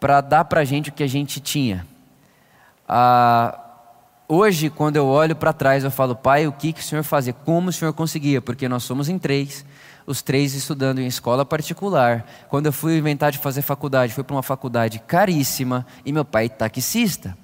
para 0.00 0.20
dar 0.20 0.44
para 0.44 0.64
gente 0.64 0.90
o 0.90 0.92
que 0.92 1.02
a 1.02 1.08
gente 1.08 1.40
tinha. 1.40 1.86
Ah, 2.88 3.58
hoje, 4.26 4.70
quando 4.70 4.96
eu 4.96 5.06
olho 5.06 5.36
para 5.36 5.52
trás, 5.52 5.84
eu 5.84 5.90
falo, 5.90 6.16
pai, 6.16 6.46
o 6.46 6.52
que, 6.52 6.72
que 6.72 6.80
o 6.80 6.82
senhor 6.82 7.04
fazia? 7.04 7.32
Como 7.32 7.68
o 7.68 7.72
senhor 7.72 7.92
conseguia? 7.92 8.40
Porque 8.40 8.68
nós 8.68 8.82
somos 8.82 9.08
em 9.08 9.18
três, 9.18 9.64
os 10.06 10.22
três 10.22 10.54
estudando 10.54 11.00
em 11.00 11.06
escola 11.06 11.44
particular. 11.44 12.26
Quando 12.48 12.66
eu 12.66 12.72
fui 12.72 12.96
inventar 12.96 13.30
de 13.30 13.38
fazer 13.38 13.60
faculdade, 13.60 14.14
fui 14.14 14.24
para 14.24 14.34
uma 14.34 14.42
faculdade 14.42 14.98
caríssima 15.00 15.86
e 16.04 16.12
meu 16.12 16.24
pai 16.24 16.48
taxista. 16.48 17.36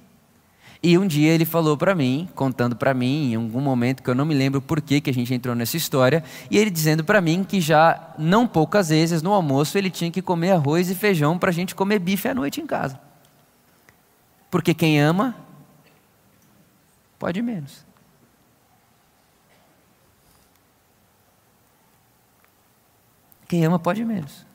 E 0.82 0.98
um 0.98 1.06
dia 1.06 1.32
ele 1.32 1.46
falou 1.46 1.78
para 1.78 1.94
mim, 1.94 2.28
contando 2.34 2.76
para 2.76 2.92
mim, 2.92 3.32
em 3.32 3.36
algum 3.36 3.60
momento 3.60 4.02
que 4.02 4.10
eu 4.10 4.14
não 4.14 4.26
me 4.26 4.34
lembro 4.34 4.60
por 4.60 4.82
que, 4.82 5.00
que 5.00 5.08
a 5.08 5.14
gente 5.14 5.32
entrou 5.32 5.54
nessa 5.54 5.78
história, 5.78 6.22
e 6.50 6.58
ele 6.58 6.68
dizendo 6.68 7.02
para 7.02 7.22
mim 7.22 7.42
que 7.42 7.58
já 7.58 8.12
não 8.18 8.46
poucas 8.46 8.90
vezes 8.90 9.22
no 9.22 9.32
almoço 9.32 9.78
ele 9.78 9.88
tinha 9.88 10.10
que 10.10 10.20
comer 10.20 10.50
arroz 10.50 10.90
e 10.90 10.94
feijão 10.94 11.38
para 11.38 11.48
a 11.48 11.52
gente 11.54 11.74
comer 11.74 11.98
bife 11.98 12.28
à 12.28 12.34
noite 12.34 12.60
em 12.60 12.66
casa. 12.66 13.00
Porque 14.54 14.72
quem 14.72 15.00
ama, 15.00 15.34
pode 17.18 17.42
menos. 17.42 17.84
Quem 23.48 23.64
ama 23.64 23.80
pode 23.80 24.04
menos. 24.04 24.46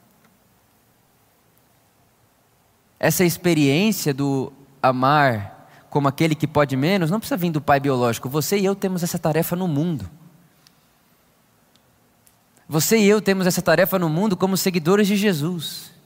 Essa 2.98 3.26
experiência 3.26 4.14
do 4.14 4.54
amar 4.82 5.68
como 5.90 6.08
aquele 6.08 6.34
que 6.34 6.48
pode 6.48 6.78
menos, 6.78 7.12
não 7.12 7.20
precisa 7.20 7.36
vir 7.36 7.52
do 7.52 7.60
pai 7.60 7.82
biológico. 7.82 8.30
Você 8.30 8.58
e 8.58 8.64
eu 8.64 8.76
temos 8.76 9.04
essa 9.04 9.20
tarefa 9.20 9.54
no 9.58 9.68
mundo. 9.68 10.10
Você 12.70 13.00
e 13.00 13.06
eu 13.06 13.22
temos 13.22 13.46
essa 13.46 13.62
tarefa 13.62 14.00
no 14.00 14.08
mundo 14.08 14.38
como 14.38 14.56
seguidores 14.56 15.10
de 15.10 15.18
Jesus. 15.18 15.99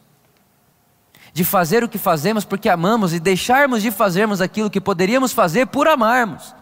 De 1.33 1.43
fazer 1.43 1.83
o 1.83 1.89
que 1.89 1.97
fazemos 1.97 2.45
porque 2.45 2.69
amamos 2.69 3.13
e 3.13 3.19
deixarmos 3.19 3.81
de 3.81 3.89
fazermos 3.89 4.39
aquilo 4.39 4.69
que 4.69 4.79
poderíamos 4.79 5.33
fazer 5.33 5.65
por 5.67 5.87
amarmos. 5.87 6.53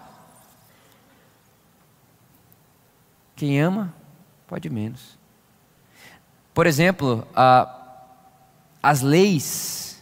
Quem 3.35 3.59
ama, 3.59 3.93
pode 4.47 4.69
menos. 4.69 5.19
Por 6.53 6.67
exemplo, 6.67 7.27
a, 7.35 7.67
as 8.81 9.01
leis 9.01 10.01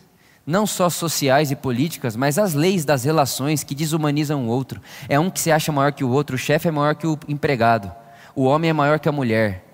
não 0.49 0.65
só 0.65 0.89
sociais 0.89 1.51
e 1.51 1.55
políticas, 1.55 2.15
mas 2.15 2.39
as 2.39 2.55
leis 2.55 2.83
das 2.83 3.03
relações 3.03 3.63
que 3.63 3.75
desumanizam 3.75 4.45
o 4.45 4.49
outro. 4.49 4.81
É 5.07 5.19
um 5.19 5.29
que 5.29 5.39
se 5.39 5.51
acha 5.51 5.71
maior 5.71 5.91
que 5.91 6.03
o 6.03 6.09
outro, 6.09 6.35
o 6.35 6.39
chefe 6.39 6.67
é 6.67 6.71
maior 6.71 6.95
que 6.95 7.05
o 7.05 7.19
empregado, 7.27 7.91
o 8.35 8.45
homem 8.45 8.71
é 8.71 8.73
maior 8.73 8.99
que 8.99 9.07
a 9.07 9.11
mulher. 9.11 9.68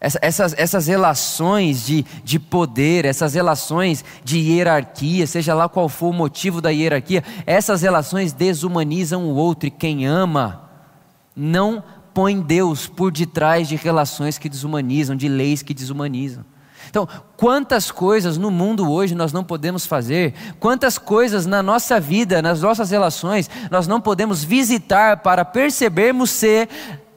Essa, 0.00 0.18
essas, 0.22 0.54
essas 0.56 0.86
relações 0.86 1.84
de, 1.84 2.04
de 2.22 2.38
poder, 2.38 3.04
essas 3.04 3.34
relações 3.34 4.04
de 4.22 4.38
hierarquia, 4.38 5.26
seja 5.26 5.54
lá 5.54 5.68
qual 5.68 5.88
for 5.88 6.08
o 6.08 6.12
motivo 6.12 6.60
da 6.60 6.70
hierarquia, 6.70 7.24
essas 7.44 7.82
relações 7.82 8.32
desumanizam 8.32 9.24
o 9.24 9.34
outro 9.34 9.66
e 9.66 9.72
quem 9.72 10.06
ama 10.06 10.68
não 11.34 11.82
põe 12.14 12.40
Deus 12.40 12.86
por 12.86 13.10
detrás 13.10 13.68
de 13.68 13.76
relações 13.76 14.38
que 14.38 14.48
desumanizam, 14.48 15.16
de 15.16 15.28
leis 15.28 15.62
que 15.62 15.74
desumanizam. 15.74 16.44
Então, 16.88 17.06
quantas 17.36 17.90
coisas 17.90 18.38
no 18.38 18.50
mundo 18.50 18.90
hoje 18.90 19.14
nós 19.14 19.32
não 19.32 19.44
podemos 19.44 19.86
fazer, 19.86 20.34
quantas 20.58 20.96
coisas 20.96 21.44
na 21.44 21.62
nossa 21.62 22.00
vida, 22.00 22.40
nas 22.40 22.62
nossas 22.62 22.90
relações, 22.90 23.50
nós 23.70 23.86
não 23.86 24.00
podemos 24.00 24.42
visitar 24.42 25.18
para 25.18 25.44
percebermos 25.44 26.30
se 26.30 26.68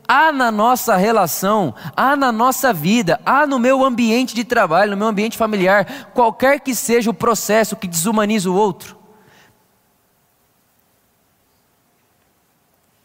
há 0.08 0.32
na 0.32 0.52
nossa 0.52 0.96
relação, 0.96 1.74
há 1.96 2.16
na 2.16 2.32
nossa 2.32 2.74
vida, 2.74 3.20
há 3.26 3.48
no 3.48 3.60
meu 3.60 3.84
ambiente 3.84 4.36
de 4.36 4.44
trabalho, 4.44 4.92
no 4.92 4.98
meu 4.98 5.08
ambiente 5.08 5.38
familiar, 5.38 6.10
qualquer 6.14 6.60
que 6.60 6.76
seja 6.76 7.10
o 7.10 7.14
processo 7.14 7.76
que 7.76 7.88
desumaniza 7.88 8.50
o 8.50 8.56
outro. 8.56 8.98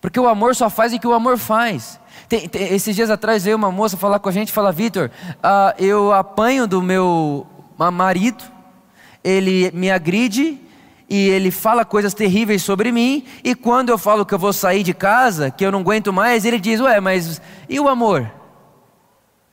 Porque 0.00 0.20
o 0.20 0.28
amor 0.28 0.54
só 0.54 0.70
faz 0.70 0.92
o 0.92 1.00
que 1.00 1.06
o 1.06 1.14
amor 1.14 1.38
faz. 1.38 1.98
Tem, 2.28 2.48
tem, 2.48 2.72
esses 2.72 2.94
dias 2.94 3.10
atrás 3.10 3.44
veio 3.44 3.56
uma 3.56 3.72
moça 3.72 3.96
falar 3.96 4.18
com 4.18 4.28
a 4.28 4.32
gente 4.32 4.50
e 4.50 4.52
falar: 4.52 4.70
Vitor, 4.70 5.10
uh, 5.38 5.82
eu 5.82 6.12
apanho 6.12 6.66
do 6.66 6.82
meu 6.82 7.46
marido, 7.92 8.44
ele 9.24 9.70
me 9.72 9.90
agride 9.90 10.60
e 11.08 11.28
ele 11.28 11.50
fala 11.50 11.84
coisas 11.84 12.12
terríveis 12.12 12.62
sobre 12.62 12.90
mim, 12.90 13.24
e 13.44 13.54
quando 13.54 13.90
eu 13.90 13.98
falo 13.98 14.26
que 14.26 14.34
eu 14.34 14.38
vou 14.38 14.52
sair 14.52 14.82
de 14.82 14.92
casa, 14.92 15.50
que 15.50 15.64
eu 15.64 15.70
não 15.70 15.80
aguento 15.80 16.12
mais, 16.12 16.44
ele 16.44 16.58
diz: 16.58 16.80
Ué, 16.80 17.00
mas 17.00 17.40
e 17.68 17.78
o 17.78 17.88
amor? 17.88 18.30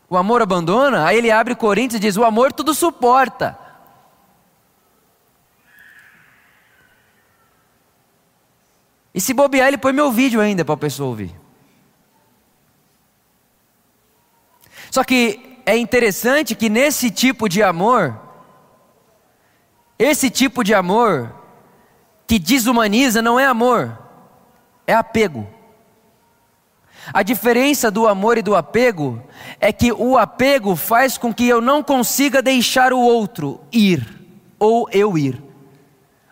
O 0.10 0.18
amor 0.18 0.42
abandona? 0.42 1.06
Aí 1.06 1.18
ele 1.18 1.30
abre 1.30 1.56
Coríntios 1.56 1.98
e 1.98 2.00
diz: 2.00 2.18
O 2.18 2.24
amor 2.24 2.52
tudo 2.52 2.74
suporta. 2.74 3.58
E 9.14 9.22
se 9.22 9.32
bobear, 9.32 9.68
ele 9.68 9.78
põe 9.78 9.94
meu 9.94 10.12
vídeo 10.12 10.42
ainda 10.42 10.66
para 10.66 10.74
a 10.74 10.78
pessoa 10.78 11.10
ouvir. 11.10 11.40
Só 14.90 15.04
que 15.04 15.60
é 15.68 15.78
interessante 15.78 16.56
que 16.56 16.68
nesse 16.68 17.12
tipo 17.12 17.48
de 17.48 17.62
amor, 17.62 18.20
esse 20.00 20.32
tipo 20.32 20.64
de 20.64 20.74
amor 20.74 21.43
que 22.34 22.40
desumaniza 22.40 23.22
não 23.22 23.40
é 23.40 23.46
amor, 23.46 23.96
é 24.88 24.94
apego. 24.96 25.46
A 27.14 27.22
diferença 27.22 27.92
do 27.92 28.08
amor 28.08 28.40
e 28.40 28.42
do 28.42 28.56
apego 28.56 29.22
é 29.60 29.72
que 29.72 29.92
o 29.92 30.18
apego 30.18 30.76
faz 30.76 31.16
com 31.16 31.32
que 31.32 31.48
eu 31.48 31.62
não 31.62 31.84
consiga 31.84 32.42
deixar 32.42 32.92
o 32.92 33.00
outro 33.00 33.62
ir, 33.72 34.20
ou 34.58 34.90
eu 34.92 35.16
ir. 35.16 35.44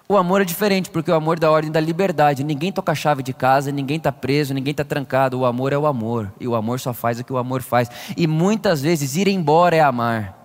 O 0.09 0.17
amor 0.17 0.41
é 0.41 0.43
diferente, 0.43 0.89
porque 0.89 1.11
o 1.11 1.13
amor 1.13 1.37
é 1.37 1.41
da 1.41 1.51
ordem 1.51 1.71
da 1.71 1.79
liberdade. 1.79 2.43
Ninguém 2.43 2.71
toca 2.71 2.93
a 2.93 2.95
chave 2.95 3.21
de 3.21 3.31
casa, 3.31 3.71
ninguém 3.71 3.97
está 3.97 4.11
preso, 4.11 4.55
ninguém 4.55 4.71
está 4.71 4.83
trancado. 4.83 5.37
O 5.37 5.45
amor 5.45 5.71
é 5.71 5.77
o 5.77 5.85
amor. 5.85 6.33
E 6.39 6.47
o 6.47 6.55
amor 6.55 6.79
só 6.79 6.93
faz 6.93 7.19
o 7.19 7.23
que 7.23 7.31
o 7.31 7.37
amor 7.37 7.61
faz. 7.61 7.91
E 8.17 8.25
muitas 8.25 8.81
vezes 8.81 9.15
ir 9.15 9.27
embora 9.27 9.75
é 9.75 9.81
amar. 9.81 10.40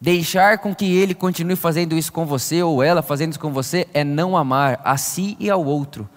Deixar 0.00 0.58
com 0.58 0.74
que 0.74 0.84
ele 0.84 1.14
continue 1.14 1.56
fazendo 1.56 1.96
isso 1.96 2.12
com 2.12 2.26
você, 2.26 2.62
ou 2.62 2.82
ela 2.82 3.02
fazendo 3.02 3.32
isso 3.32 3.40
com 3.40 3.50
você, 3.50 3.88
é 3.94 4.04
não 4.04 4.36
amar 4.36 4.80
a 4.84 4.96
si 4.96 5.36
e 5.40 5.48
ao 5.48 5.64
outro. 5.64 6.08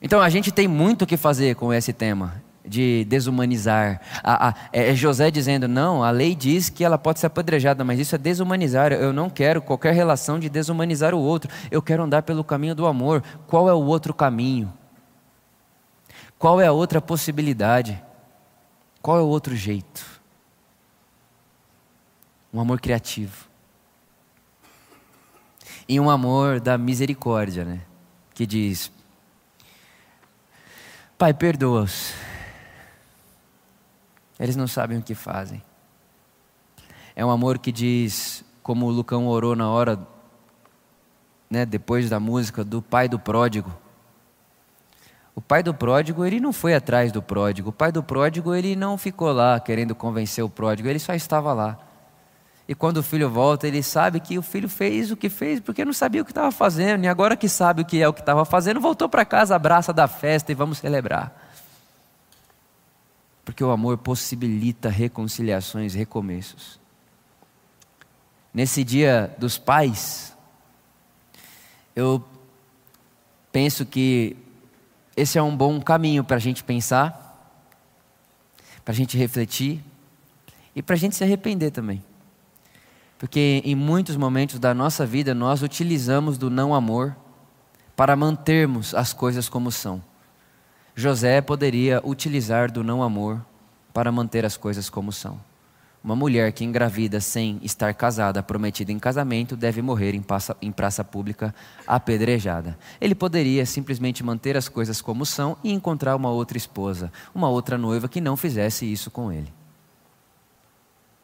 Então 0.00 0.20
a 0.20 0.28
gente 0.28 0.50
tem 0.50 0.68
muito 0.68 1.02
o 1.02 1.06
que 1.06 1.16
fazer 1.16 1.54
com 1.56 1.72
esse 1.72 1.92
tema 1.92 2.42
de 2.64 3.04
desumanizar. 3.04 4.00
A, 4.22 4.48
a, 4.48 4.54
é, 4.72 4.90
é 4.90 4.94
José 4.94 5.30
dizendo: 5.30 5.68
não, 5.68 6.02
a 6.02 6.10
lei 6.10 6.34
diz 6.34 6.68
que 6.68 6.84
ela 6.84 6.98
pode 6.98 7.20
ser 7.20 7.26
apedrejada, 7.26 7.84
mas 7.84 7.98
isso 7.98 8.14
é 8.14 8.18
desumanizar. 8.18 8.92
Eu 8.92 9.12
não 9.12 9.30
quero 9.30 9.62
qualquer 9.62 9.94
relação 9.94 10.38
de 10.38 10.48
desumanizar 10.48 11.14
o 11.14 11.20
outro. 11.20 11.50
Eu 11.70 11.80
quero 11.80 12.02
andar 12.02 12.22
pelo 12.22 12.44
caminho 12.44 12.74
do 12.74 12.86
amor. 12.86 13.22
Qual 13.46 13.68
é 13.68 13.74
o 13.74 13.82
outro 13.82 14.12
caminho? 14.12 14.72
Qual 16.38 16.60
é 16.60 16.66
a 16.66 16.72
outra 16.72 17.00
possibilidade? 17.00 18.02
Qual 19.06 19.18
é 19.20 19.22
o 19.22 19.28
outro 19.28 19.54
jeito? 19.54 20.04
Um 22.52 22.58
amor 22.58 22.80
criativo. 22.80 23.46
E 25.88 26.00
um 26.00 26.10
amor 26.10 26.58
da 26.58 26.76
misericórdia, 26.76 27.64
né? 27.64 27.82
Que 28.34 28.44
diz: 28.44 28.90
Pai, 31.16 31.32
perdoa-os 31.32 32.14
eles 34.40 34.56
não 34.56 34.66
sabem 34.66 34.98
o 34.98 35.02
que 35.02 35.14
fazem. 35.14 35.62
É 37.14 37.24
um 37.24 37.30
amor 37.30 37.60
que 37.60 37.70
diz, 37.70 38.44
como 38.60 38.86
o 38.86 38.90
Lucão 38.90 39.28
orou 39.28 39.54
na 39.54 39.70
hora, 39.70 40.04
né, 41.48 41.64
depois 41.64 42.10
da 42.10 42.18
música, 42.18 42.64
do 42.64 42.82
pai 42.82 43.08
do 43.08 43.20
pródigo. 43.20 43.72
O 45.36 45.40
pai 45.42 45.62
do 45.62 45.74
pródigo, 45.74 46.24
ele 46.24 46.40
não 46.40 46.50
foi 46.50 46.74
atrás 46.74 47.12
do 47.12 47.20
pródigo. 47.20 47.68
O 47.68 47.72
pai 47.72 47.92
do 47.92 48.02
pródigo, 48.02 48.54
ele 48.54 48.74
não 48.74 48.96
ficou 48.96 49.30
lá 49.30 49.60
querendo 49.60 49.94
convencer 49.94 50.42
o 50.42 50.48
pródigo, 50.48 50.88
ele 50.88 50.98
só 50.98 51.12
estava 51.12 51.52
lá. 51.52 51.78
E 52.66 52.74
quando 52.74 52.96
o 52.96 53.02
filho 53.02 53.28
volta, 53.28 53.68
ele 53.68 53.82
sabe 53.82 54.18
que 54.18 54.38
o 54.38 54.42
filho 54.42 54.66
fez 54.68 55.10
o 55.10 55.16
que 55.16 55.28
fez 55.28 55.60
porque 55.60 55.84
não 55.84 55.92
sabia 55.92 56.22
o 56.22 56.24
que 56.24 56.30
estava 56.30 56.50
fazendo. 56.50 57.04
E 57.04 57.08
agora 57.08 57.36
que 57.36 57.50
sabe 57.50 57.82
o 57.82 57.84
que 57.84 58.00
é 58.00 58.08
o 58.08 58.14
que 58.14 58.20
estava 58.20 58.46
fazendo, 58.46 58.80
voltou 58.80 59.10
para 59.10 59.26
casa, 59.26 59.54
abraça 59.54 59.92
da 59.92 60.08
festa 60.08 60.50
e 60.50 60.54
vamos 60.54 60.78
celebrar. 60.78 61.38
Porque 63.44 63.62
o 63.62 63.70
amor 63.70 63.98
possibilita 63.98 64.88
reconciliações, 64.88 65.92
recomeços. 65.92 66.80
Nesse 68.54 68.82
dia 68.82 69.32
dos 69.38 69.58
pais, 69.58 70.34
eu 71.94 72.24
penso 73.52 73.84
que 73.84 74.45
esse 75.16 75.38
é 75.38 75.42
um 75.42 75.56
bom 75.56 75.80
caminho 75.80 76.22
para 76.22 76.36
a 76.36 76.40
gente 76.40 76.62
pensar, 76.62 77.22
para 78.84 78.92
a 78.92 78.96
gente 78.96 79.16
refletir 79.16 79.82
e 80.74 80.82
para 80.82 80.94
a 80.94 80.98
gente 80.98 81.16
se 81.16 81.24
arrepender 81.24 81.70
também. 81.70 82.04
Porque 83.18 83.62
em 83.64 83.74
muitos 83.74 84.14
momentos 84.16 84.58
da 84.58 84.74
nossa 84.74 85.06
vida 85.06 85.34
nós 85.34 85.62
utilizamos 85.62 86.36
do 86.36 86.50
não 86.50 86.74
amor 86.74 87.16
para 87.96 88.14
mantermos 88.14 88.94
as 88.94 89.14
coisas 89.14 89.48
como 89.48 89.72
são. 89.72 90.02
José 90.94 91.40
poderia 91.40 92.00
utilizar 92.04 92.70
do 92.70 92.84
não 92.84 93.02
amor 93.02 93.44
para 93.92 94.12
manter 94.12 94.44
as 94.44 94.56
coisas 94.56 94.90
como 94.90 95.12
são. 95.12 95.40
Uma 96.06 96.14
mulher 96.14 96.52
que 96.52 96.64
engravida 96.64 97.20
sem 97.20 97.58
estar 97.64 97.92
casada, 97.92 98.40
prometida 98.40 98.92
em 98.92 98.98
casamento, 98.98 99.56
deve 99.56 99.82
morrer 99.82 100.14
em 100.14 100.22
praça, 100.22 100.56
em 100.62 100.70
praça, 100.70 101.02
pública 101.02 101.52
apedrejada. 101.84 102.78
Ele 103.00 103.12
poderia 103.12 103.66
simplesmente 103.66 104.22
manter 104.22 104.56
as 104.56 104.68
coisas 104.68 105.02
como 105.02 105.26
são 105.26 105.56
e 105.64 105.72
encontrar 105.72 106.14
uma 106.14 106.30
outra 106.30 106.56
esposa, 106.56 107.10
uma 107.34 107.48
outra 107.48 107.76
noiva 107.76 108.08
que 108.08 108.20
não 108.20 108.36
fizesse 108.36 108.86
isso 108.86 109.10
com 109.10 109.32
ele. 109.32 109.52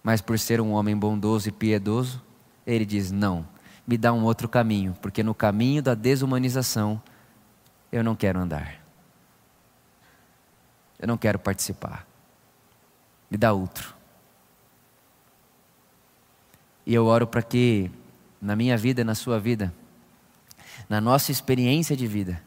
Mas 0.02 0.20
por 0.20 0.36
ser 0.36 0.60
um 0.60 0.72
homem 0.72 0.96
bondoso 0.96 1.48
e 1.48 1.52
piedoso, 1.52 2.20
ele 2.66 2.84
diz: 2.84 3.12
não, 3.12 3.46
me 3.86 3.96
dá 3.96 4.12
um 4.12 4.24
outro 4.24 4.48
caminho, 4.48 4.96
porque 5.00 5.22
no 5.22 5.32
caminho 5.32 5.80
da 5.80 5.94
desumanização 5.94 7.00
eu 7.92 8.02
não 8.02 8.16
quero 8.16 8.40
andar. 8.40 8.80
Eu 10.98 11.06
não 11.06 11.16
quero 11.16 11.38
participar. 11.38 12.04
Me 13.30 13.38
dá 13.38 13.52
outro. 13.52 14.01
E 16.86 16.94
eu 16.94 17.06
oro 17.06 17.26
para 17.26 17.42
que, 17.42 17.90
na 18.40 18.56
minha 18.56 18.76
vida, 18.76 19.04
na 19.04 19.14
sua 19.14 19.38
vida, 19.38 19.72
na 20.88 21.00
nossa 21.00 21.30
experiência 21.30 21.96
de 21.96 22.06
vida, 22.06 22.42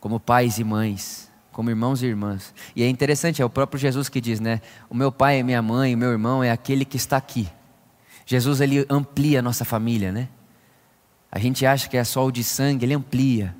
como 0.00 0.18
pais 0.18 0.58
e 0.58 0.64
mães, 0.64 1.30
como 1.52 1.70
irmãos 1.70 2.02
e 2.02 2.06
irmãs. 2.06 2.54
E 2.74 2.82
é 2.82 2.88
interessante, 2.88 3.40
é 3.40 3.44
o 3.44 3.50
próprio 3.50 3.78
Jesus 3.78 4.08
que 4.08 4.20
diz, 4.20 4.40
né? 4.40 4.60
O 4.90 4.94
meu 4.94 5.10
pai 5.10 5.40
é 5.40 5.42
minha 5.42 5.62
mãe, 5.62 5.94
o 5.94 5.98
meu 5.98 6.10
irmão 6.10 6.42
é 6.42 6.50
aquele 6.50 6.84
que 6.84 6.96
está 6.96 7.16
aqui. 7.16 7.48
Jesus 8.26 8.60
ele 8.60 8.84
amplia 8.90 9.38
a 9.38 9.42
nossa 9.42 9.64
família, 9.64 10.12
né? 10.12 10.28
A 11.30 11.38
gente 11.38 11.64
acha 11.64 11.88
que 11.88 11.96
é 11.96 12.04
só 12.04 12.26
o 12.26 12.30
de 12.30 12.42
sangue, 12.42 12.84
ele 12.84 12.94
amplia. 12.94 13.54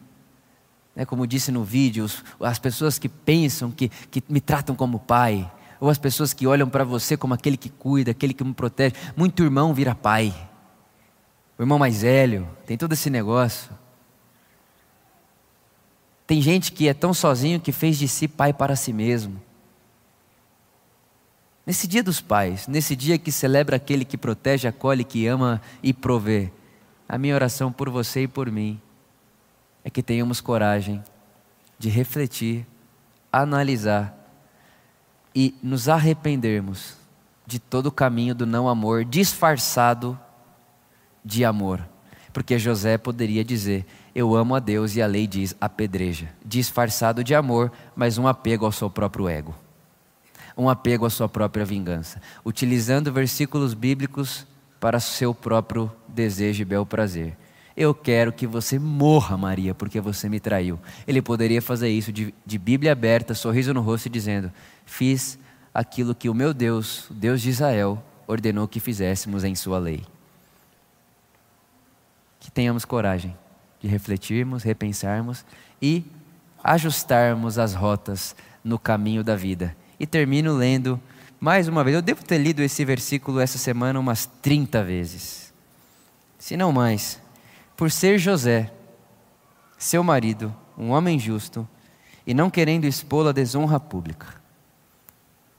Né, 0.95 1.05
como 1.05 1.27
disse 1.27 1.53
no 1.53 1.63
vídeo, 1.63 2.07
as 2.41 2.59
pessoas 2.59 2.99
que 2.99 3.09
pensam 3.09 3.71
que, 3.71 3.89
que 3.89 4.23
me 4.29 4.41
tratam 4.41 4.75
como 4.75 4.99
pai, 4.99 5.51
ou 5.81 5.89
as 5.89 5.99
pessoas 5.99 6.33
que 6.33 6.47
olham 6.47 6.69
para 6.69 6.85
você 6.85 7.17
como 7.17 7.35
aquele 7.35 7.57
que 7.57 7.69
cuida, 7.69 8.11
aquele 8.11 8.35
que 8.35 8.45
me 8.45 8.55
protege. 8.55 8.95
Muito 9.17 9.43
irmão 9.43 9.75
vira 9.75 9.95
pai. 9.95 10.35
O 11.59 11.63
irmão 11.63 11.79
mais 11.79 12.03
velho, 12.03 12.49
tem 12.67 12.77
todo 12.77 12.93
esse 12.93 13.09
negócio. 13.09 13.71
Tem 16.27 16.41
gente 16.43 16.73
que 16.73 16.89
é 16.89 16.95
tão 16.95 17.15
sozinho 17.15 17.61
que 17.61 17.73
fez 17.73 17.97
de 17.99 18.09
si 18.09 18.27
pai 18.27 18.53
para 18.53 18.75
si 18.75 18.93
mesmo. 18.93 19.41
Nesse 21.65 21.87
dia 21.87 22.03
dos 22.03 22.21
pais, 22.21 22.69
nesse 22.69 22.95
dia 22.95 23.19
que 23.19 23.33
celebra 23.33 23.77
aquele 23.77 24.05
que 24.05 24.17
protege, 24.17 24.69
acolhe, 24.69 25.03
que 25.05 25.27
ama 25.27 25.61
e 25.83 25.93
provê, 25.93 26.53
a 27.09 27.19
minha 27.19 27.35
oração 27.35 27.73
por 27.73 27.89
você 27.91 28.23
e 28.23 28.29
por 28.29 28.51
mim 28.51 28.81
é 29.85 29.91
que 29.91 30.03
tenhamos 30.03 30.41
coragem 30.41 31.03
de 31.79 31.89
refletir, 31.89 32.67
analisar 33.33 34.26
e 35.37 35.55
nos 35.63 35.87
arrependermos 35.87 36.97
de 37.47 37.59
todo 37.59 37.87
o 37.87 37.93
caminho 37.93 38.35
do 38.35 38.47
não 38.47 38.67
amor 38.67 39.05
disfarçado 39.05 40.19
de 41.23 41.45
amor. 41.45 41.87
Porque 42.33 42.59
José 42.59 42.97
poderia 42.97 43.45
dizer: 43.45 43.85
Eu 44.15 44.35
amo 44.35 44.55
a 44.55 44.59
Deus, 44.59 44.97
e 44.97 45.03
a 45.03 45.07
lei 45.07 45.27
diz: 45.27 45.55
apedreja. 45.61 46.31
Disfarçado 46.43 47.23
de 47.23 47.35
amor, 47.35 47.71
mas 47.95 48.17
um 48.17 48.27
apego 48.27 48.65
ao 48.65 48.73
seu 48.73 48.89
próprio 48.89 49.29
ego, 49.29 49.55
um 50.57 50.71
apego 50.71 51.05
à 51.05 51.11
sua 51.11 51.29
própria 51.29 51.67
vingança, 51.67 52.21
utilizando 52.43 53.13
versículos 53.13 53.75
bíblicos 53.75 54.47
para 54.81 54.99
seu 54.99 55.35
próprio 55.35 55.93
desejo 56.09 56.63
e 56.63 56.65
bel 56.65 56.87
prazer. 56.87 57.37
Eu 57.77 57.95
quero 57.95 58.33
que 58.33 58.47
você 58.47 58.79
morra, 58.79 59.37
Maria, 59.37 59.75
porque 59.75 60.01
você 60.01 60.31
me 60.31 60.41
traiu. 60.41 60.79
Ele 61.07 61.21
poderia 61.21 61.61
fazer 61.61 61.91
isso 61.91 62.11
de, 62.11 62.35
de 62.45 62.59
Bíblia 62.59 62.93
aberta, 62.93 63.35
sorriso 63.35 63.75
no 63.75 63.83
rosto, 63.83 64.09
dizendo: 64.09 64.51
Fiz 64.87 65.39
aquilo 65.75 66.15
que 66.15 66.31
o 66.31 66.35
meu 66.35 66.55
Deus, 66.55 67.11
o 67.11 67.15
Deus 67.15 67.43
de 67.43 67.51
Israel, 67.51 68.03
ordenou 68.27 68.67
que 68.67 68.81
fizéssemos 68.81 69.45
em 69.45 69.55
Sua 69.55 69.79
lei. 69.79 70.03
Que 72.41 72.51
tenhamos 72.51 72.87
coragem 72.87 73.37
de 73.79 73.89
refletirmos, 73.89 74.63
repensarmos 74.63 75.45
e 75.83 76.03
ajustarmos 76.65 77.59
as 77.59 77.75
rotas 77.75 78.35
no 78.65 78.79
caminho 78.79 79.23
da 79.23 79.37
vida. 79.37 79.77
E 80.01 80.07
termino 80.07 80.57
lendo 80.57 80.99
mais 81.39 81.69
uma 81.69 81.85
vez. 81.85 81.95
Eu 81.95 82.03
devo 82.03 82.25
ter 82.25 82.39
lido 82.39 82.63
esse 82.63 82.83
versículo 82.87 83.39
essa 83.39 83.59
semana 83.59 84.01
umas 84.01 84.25
30 84.25 84.83
vezes, 84.83 85.53
se 86.39 86.57
não 86.57 86.73
mais 86.73 87.21
por 87.77 87.91
ser 87.91 88.19
José, 88.19 88.73
seu 89.77 90.03
marido, 90.03 90.55
um 90.77 90.91
homem 90.91 91.19
justo, 91.19 91.69
e 92.27 92.33
não 92.33 92.51
querendo 92.51 92.87
expô-la 92.87 93.31
à 93.31 93.33
desonra 93.33 93.79
pública. 93.79 94.27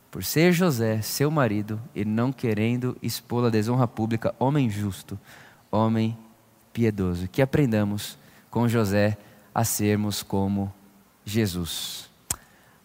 Por 0.10 0.24
ser 0.24 0.52
José, 0.52 1.02
seu 1.02 1.30
marido, 1.30 1.80
e 1.94 2.04
não 2.04 2.32
querendo 2.32 2.98
expô-la 3.02 3.48
à 3.48 3.52
desonra 3.52 3.88
pública, 3.88 4.34
homem 4.40 4.70
justo, 4.70 5.18
homem 5.72 6.18
piedoso. 6.74 7.28
Que 7.28 7.42
aprendamos 7.42 8.18
com 8.50 8.68
José 8.68 9.18
a 9.54 9.64
sermos 9.64 10.24
como 10.24 10.74
Jesus. 11.24 12.10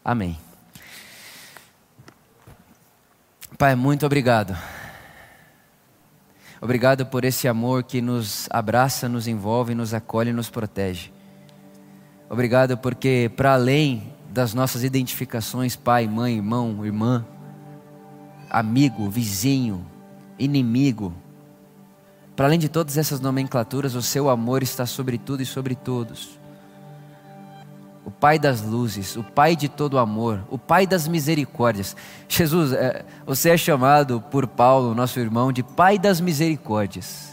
Amém. 0.05 0.39
Pai, 3.57 3.75
muito 3.75 4.05
obrigado. 4.05 4.57
Obrigado 6.63 7.05
por 7.05 7.25
esse 7.25 7.49
amor 7.49 7.83
que 7.83 8.01
nos 8.01 8.47
abraça, 8.49 9.09
nos 9.09 9.27
envolve, 9.27 9.75
nos 9.75 9.93
acolhe 9.93 10.31
e 10.31 10.33
nos 10.33 10.49
protege. 10.49 11.13
Obrigado 12.31 12.79
porque, 12.79 13.29
para 13.37 13.55
além 13.55 14.15
das 14.31 14.55
nossas 14.55 14.85
identificações, 14.85 15.75
pai, 15.75 16.07
mãe, 16.07 16.37
irmão, 16.37 16.87
irmã, 16.87 17.27
amigo, 18.49 19.11
vizinho, 19.11 19.85
inimigo, 20.39 21.13
para 22.37 22.47
além 22.47 22.61
de 22.61 22.69
todas 22.69 22.97
essas 22.97 23.19
nomenclaturas, 23.19 23.97
o 23.97 24.01
seu 24.01 24.31
amor 24.31 24.63
está 24.63 24.87
sobre 24.87 25.19
tudo 25.19 25.43
e 25.43 25.47
sobre 25.47 25.75
todos 25.75 26.41
o 28.05 28.11
Pai 28.11 28.39
das 28.39 28.63
luzes, 28.63 29.17
o 29.17 29.23
Pai 29.23 29.55
de 29.55 29.69
todo 29.69 29.99
amor, 29.99 30.45
o 30.51 30.59
Pai 30.59 30.87
das 30.87 31.07
misericórdias. 31.07 31.97
Jesus, 32.29 32.73
é, 32.73 33.05
você 33.25 33.51
é 33.51 33.57
chamado 33.57 34.21
por 34.31 34.47
Paulo, 34.47 34.95
nosso 34.95 35.21
irmão, 35.21 35.53
de 35.53 35.63
Pai 35.63 35.99
das 35.99 36.21
misericórdias. 36.21 37.31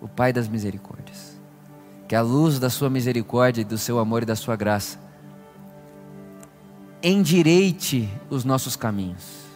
O 0.00 0.08
Pai 0.08 0.32
das 0.32 0.48
misericórdias. 0.48 1.40
Que 2.08 2.14
a 2.14 2.22
luz 2.22 2.58
da 2.58 2.70
Sua 2.70 2.88
misericórdia, 2.88 3.64
do 3.64 3.76
Seu 3.76 3.98
amor 3.98 4.22
e 4.22 4.26
da 4.26 4.36
Sua 4.36 4.56
graça 4.56 5.06
endireite 7.02 8.08
os 8.30 8.44
nossos 8.44 8.74
caminhos. 8.74 9.46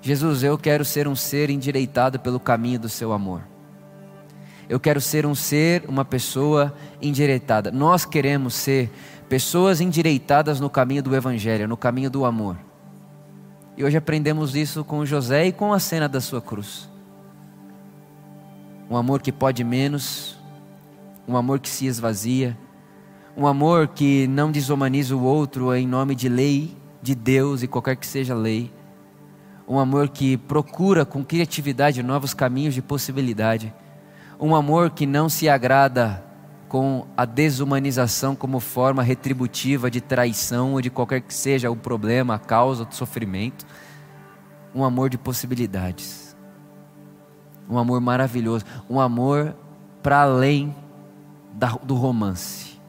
Jesus, 0.00 0.42
eu 0.42 0.58
quero 0.58 0.84
ser 0.84 1.06
um 1.06 1.14
ser 1.14 1.48
endireitado 1.48 2.18
pelo 2.18 2.40
caminho 2.40 2.80
do 2.80 2.88
Seu 2.88 3.12
amor. 3.12 3.51
Eu 4.72 4.80
quero 4.80 5.02
ser 5.02 5.26
um 5.26 5.34
ser, 5.34 5.84
uma 5.86 6.02
pessoa 6.02 6.74
endireitada. 7.02 7.70
Nós 7.70 8.06
queremos 8.06 8.54
ser 8.54 8.90
pessoas 9.28 9.82
endireitadas 9.82 10.60
no 10.60 10.70
caminho 10.70 11.02
do 11.02 11.14
Evangelho, 11.14 11.68
no 11.68 11.76
caminho 11.76 12.08
do 12.08 12.24
amor. 12.24 12.56
E 13.76 13.84
hoje 13.84 13.98
aprendemos 13.98 14.56
isso 14.56 14.82
com 14.82 15.04
José 15.04 15.48
e 15.48 15.52
com 15.52 15.74
a 15.74 15.78
cena 15.78 16.08
da 16.08 16.22
sua 16.22 16.40
cruz. 16.40 16.88
Um 18.88 18.96
amor 18.96 19.20
que 19.20 19.30
pode 19.30 19.62
menos, 19.62 20.38
um 21.28 21.36
amor 21.36 21.60
que 21.60 21.68
se 21.68 21.84
esvazia, 21.84 22.56
um 23.36 23.46
amor 23.46 23.88
que 23.88 24.26
não 24.26 24.50
desumaniza 24.50 25.14
o 25.14 25.22
outro 25.22 25.74
em 25.74 25.86
nome 25.86 26.14
de 26.14 26.30
lei, 26.30 26.74
de 27.02 27.14
Deus 27.14 27.62
e 27.62 27.68
qualquer 27.68 27.96
que 27.96 28.06
seja 28.06 28.32
a 28.32 28.38
lei. 28.38 28.72
Um 29.68 29.78
amor 29.78 30.08
que 30.08 30.38
procura 30.38 31.04
com 31.04 31.22
criatividade 31.22 32.02
novos 32.02 32.32
caminhos 32.32 32.72
de 32.72 32.80
possibilidade 32.80 33.70
um 34.42 34.56
amor 34.56 34.90
que 34.90 35.06
não 35.06 35.28
se 35.28 35.48
agrada 35.48 36.20
com 36.68 37.06
a 37.16 37.24
desumanização 37.24 38.34
como 38.34 38.58
forma 38.58 39.00
retributiva 39.00 39.88
de 39.88 40.00
traição 40.00 40.72
ou 40.72 40.80
de 40.80 40.90
qualquer 40.90 41.20
que 41.20 41.32
seja 41.32 41.70
o 41.70 41.76
problema, 41.76 42.34
a 42.34 42.38
causa 42.40 42.84
do 42.84 42.92
sofrimento. 42.92 43.64
Um 44.74 44.82
amor 44.82 45.08
de 45.08 45.16
possibilidades. 45.16 46.36
Um 47.70 47.78
amor 47.78 48.00
maravilhoso. 48.00 48.64
Um 48.90 48.98
amor 48.98 49.54
para 50.02 50.22
além 50.22 50.74
da, 51.52 51.68
do 51.68 51.94
romance. 51.94 52.80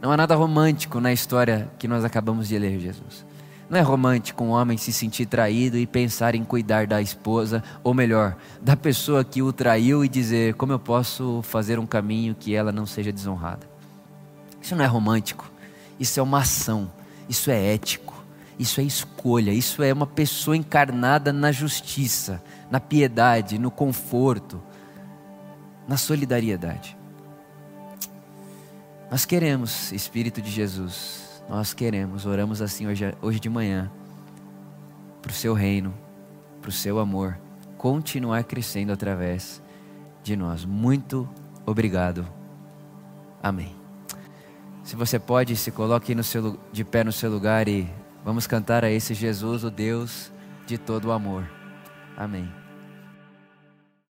Não 0.00 0.10
há 0.10 0.16
nada 0.16 0.34
romântico 0.34 1.00
na 1.00 1.12
história 1.12 1.70
que 1.78 1.86
nós 1.86 2.02
acabamos 2.02 2.48
de 2.48 2.58
ler, 2.58 2.80
Jesus. 2.80 3.26
Não 3.70 3.78
é 3.78 3.82
romântico 3.82 4.42
um 4.42 4.48
homem 4.48 4.76
se 4.76 4.92
sentir 4.92 5.26
traído 5.26 5.78
e 5.78 5.86
pensar 5.86 6.34
em 6.34 6.42
cuidar 6.42 6.88
da 6.88 7.00
esposa, 7.00 7.62
ou 7.84 7.94
melhor, 7.94 8.36
da 8.60 8.76
pessoa 8.76 9.22
que 9.22 9.42
o 9.42 9.52
traiu 9.52 10.04
e 10.04 10.08
dizer: 10.08 10.54
como 10.54 10.72
eu 10.72 10.78
posso 10.78 11.40
fazer 11.44 11.78
um 11.78 11.86
caminho 11.86 12.34
que 12.34 12.52
ela 12.52 12.72
não 12.72 12.84
seja 12.84 13.12
desonrada? 13.12 13.70
Isso 14.60 14.74
não 14.74 14.84
é 14.84 14.88
romântico, 14.88 15.48
isso 16.00 16.18
é 16.18 16.22
uma 16.22 16.38
ação, 16.38 16.90
isso 17.28 17.48
é 17.48 17.72
ético, 17.72 18.12
isso 18.58 18.80
é 18.80 18.82
escolha, 18.82 19.52
isso 19.52 19.84
é 19.84 19.92
uma 19.92 20.06
pessoa 20.06 20.56
encarnada 20.56 21.32
na 21.32 21.52
justiça, 21.52 22.42
na 22.72 22.80
piedade, 22.80 23.56
no 23.56 23.70
conforto, 23.70 24.60
na 25.86 25.96
solidariedade. 25.96 26.96
Nós 29.08 29.24
queremos, 29.24 29.92
Espírito 29.92 30.42
de 30.42 30.50
Jesus, 30.50 31.29
nós 31.50 31.74
queremos, 31.74 32.26
oramos 32.26 32.62
assim 32.62 32.86
hoje, 32.86 33.12
hoje 33.20 33.40
de 33.40 33.50
manhã, 33.50 33.90
para 35.20 35.32
o 35.32 35.34
seu 35.34 35.52
reino, 35.52 35.92
para 36.62 36.68
o 36.68 36.72
seu 36.72 37.00
amor, 37.00 37.36
continuar 37.76 38.44
crescendo 38.44 38.92
através 38.92 39.60
de 40.22 40.36
nós. 40.36 40.64
Muito 40.64 41.28
obrigado. 41.66 42.24
Amém. 43.42 43.74
Se 44.84 44.94
você 44.94 45.18
pode, 45.18 45.56
se 45.56 45.72
coloque 45.72 46.14
no 46.14 46.22
seu, 46.22 46.56
de 46.70 46.84
pé 46.84 47.02
no 47.02 47.10
seu 47.10 47.28
lugar 47.28 47.66
e 47.66 47.92
vamos 48.24 48.46
cantar 48.46 48.84
a 48.84 48.90
esse 48.90 49.12
Jesus, 49.12 49.64
o 49.64 49.72
Deus 49.72 50.30
de 50.68 50.78
todo 50.78 51.06
o 51.06 51.12
amor. 51.12 51.50
Amém. 52.16 52.59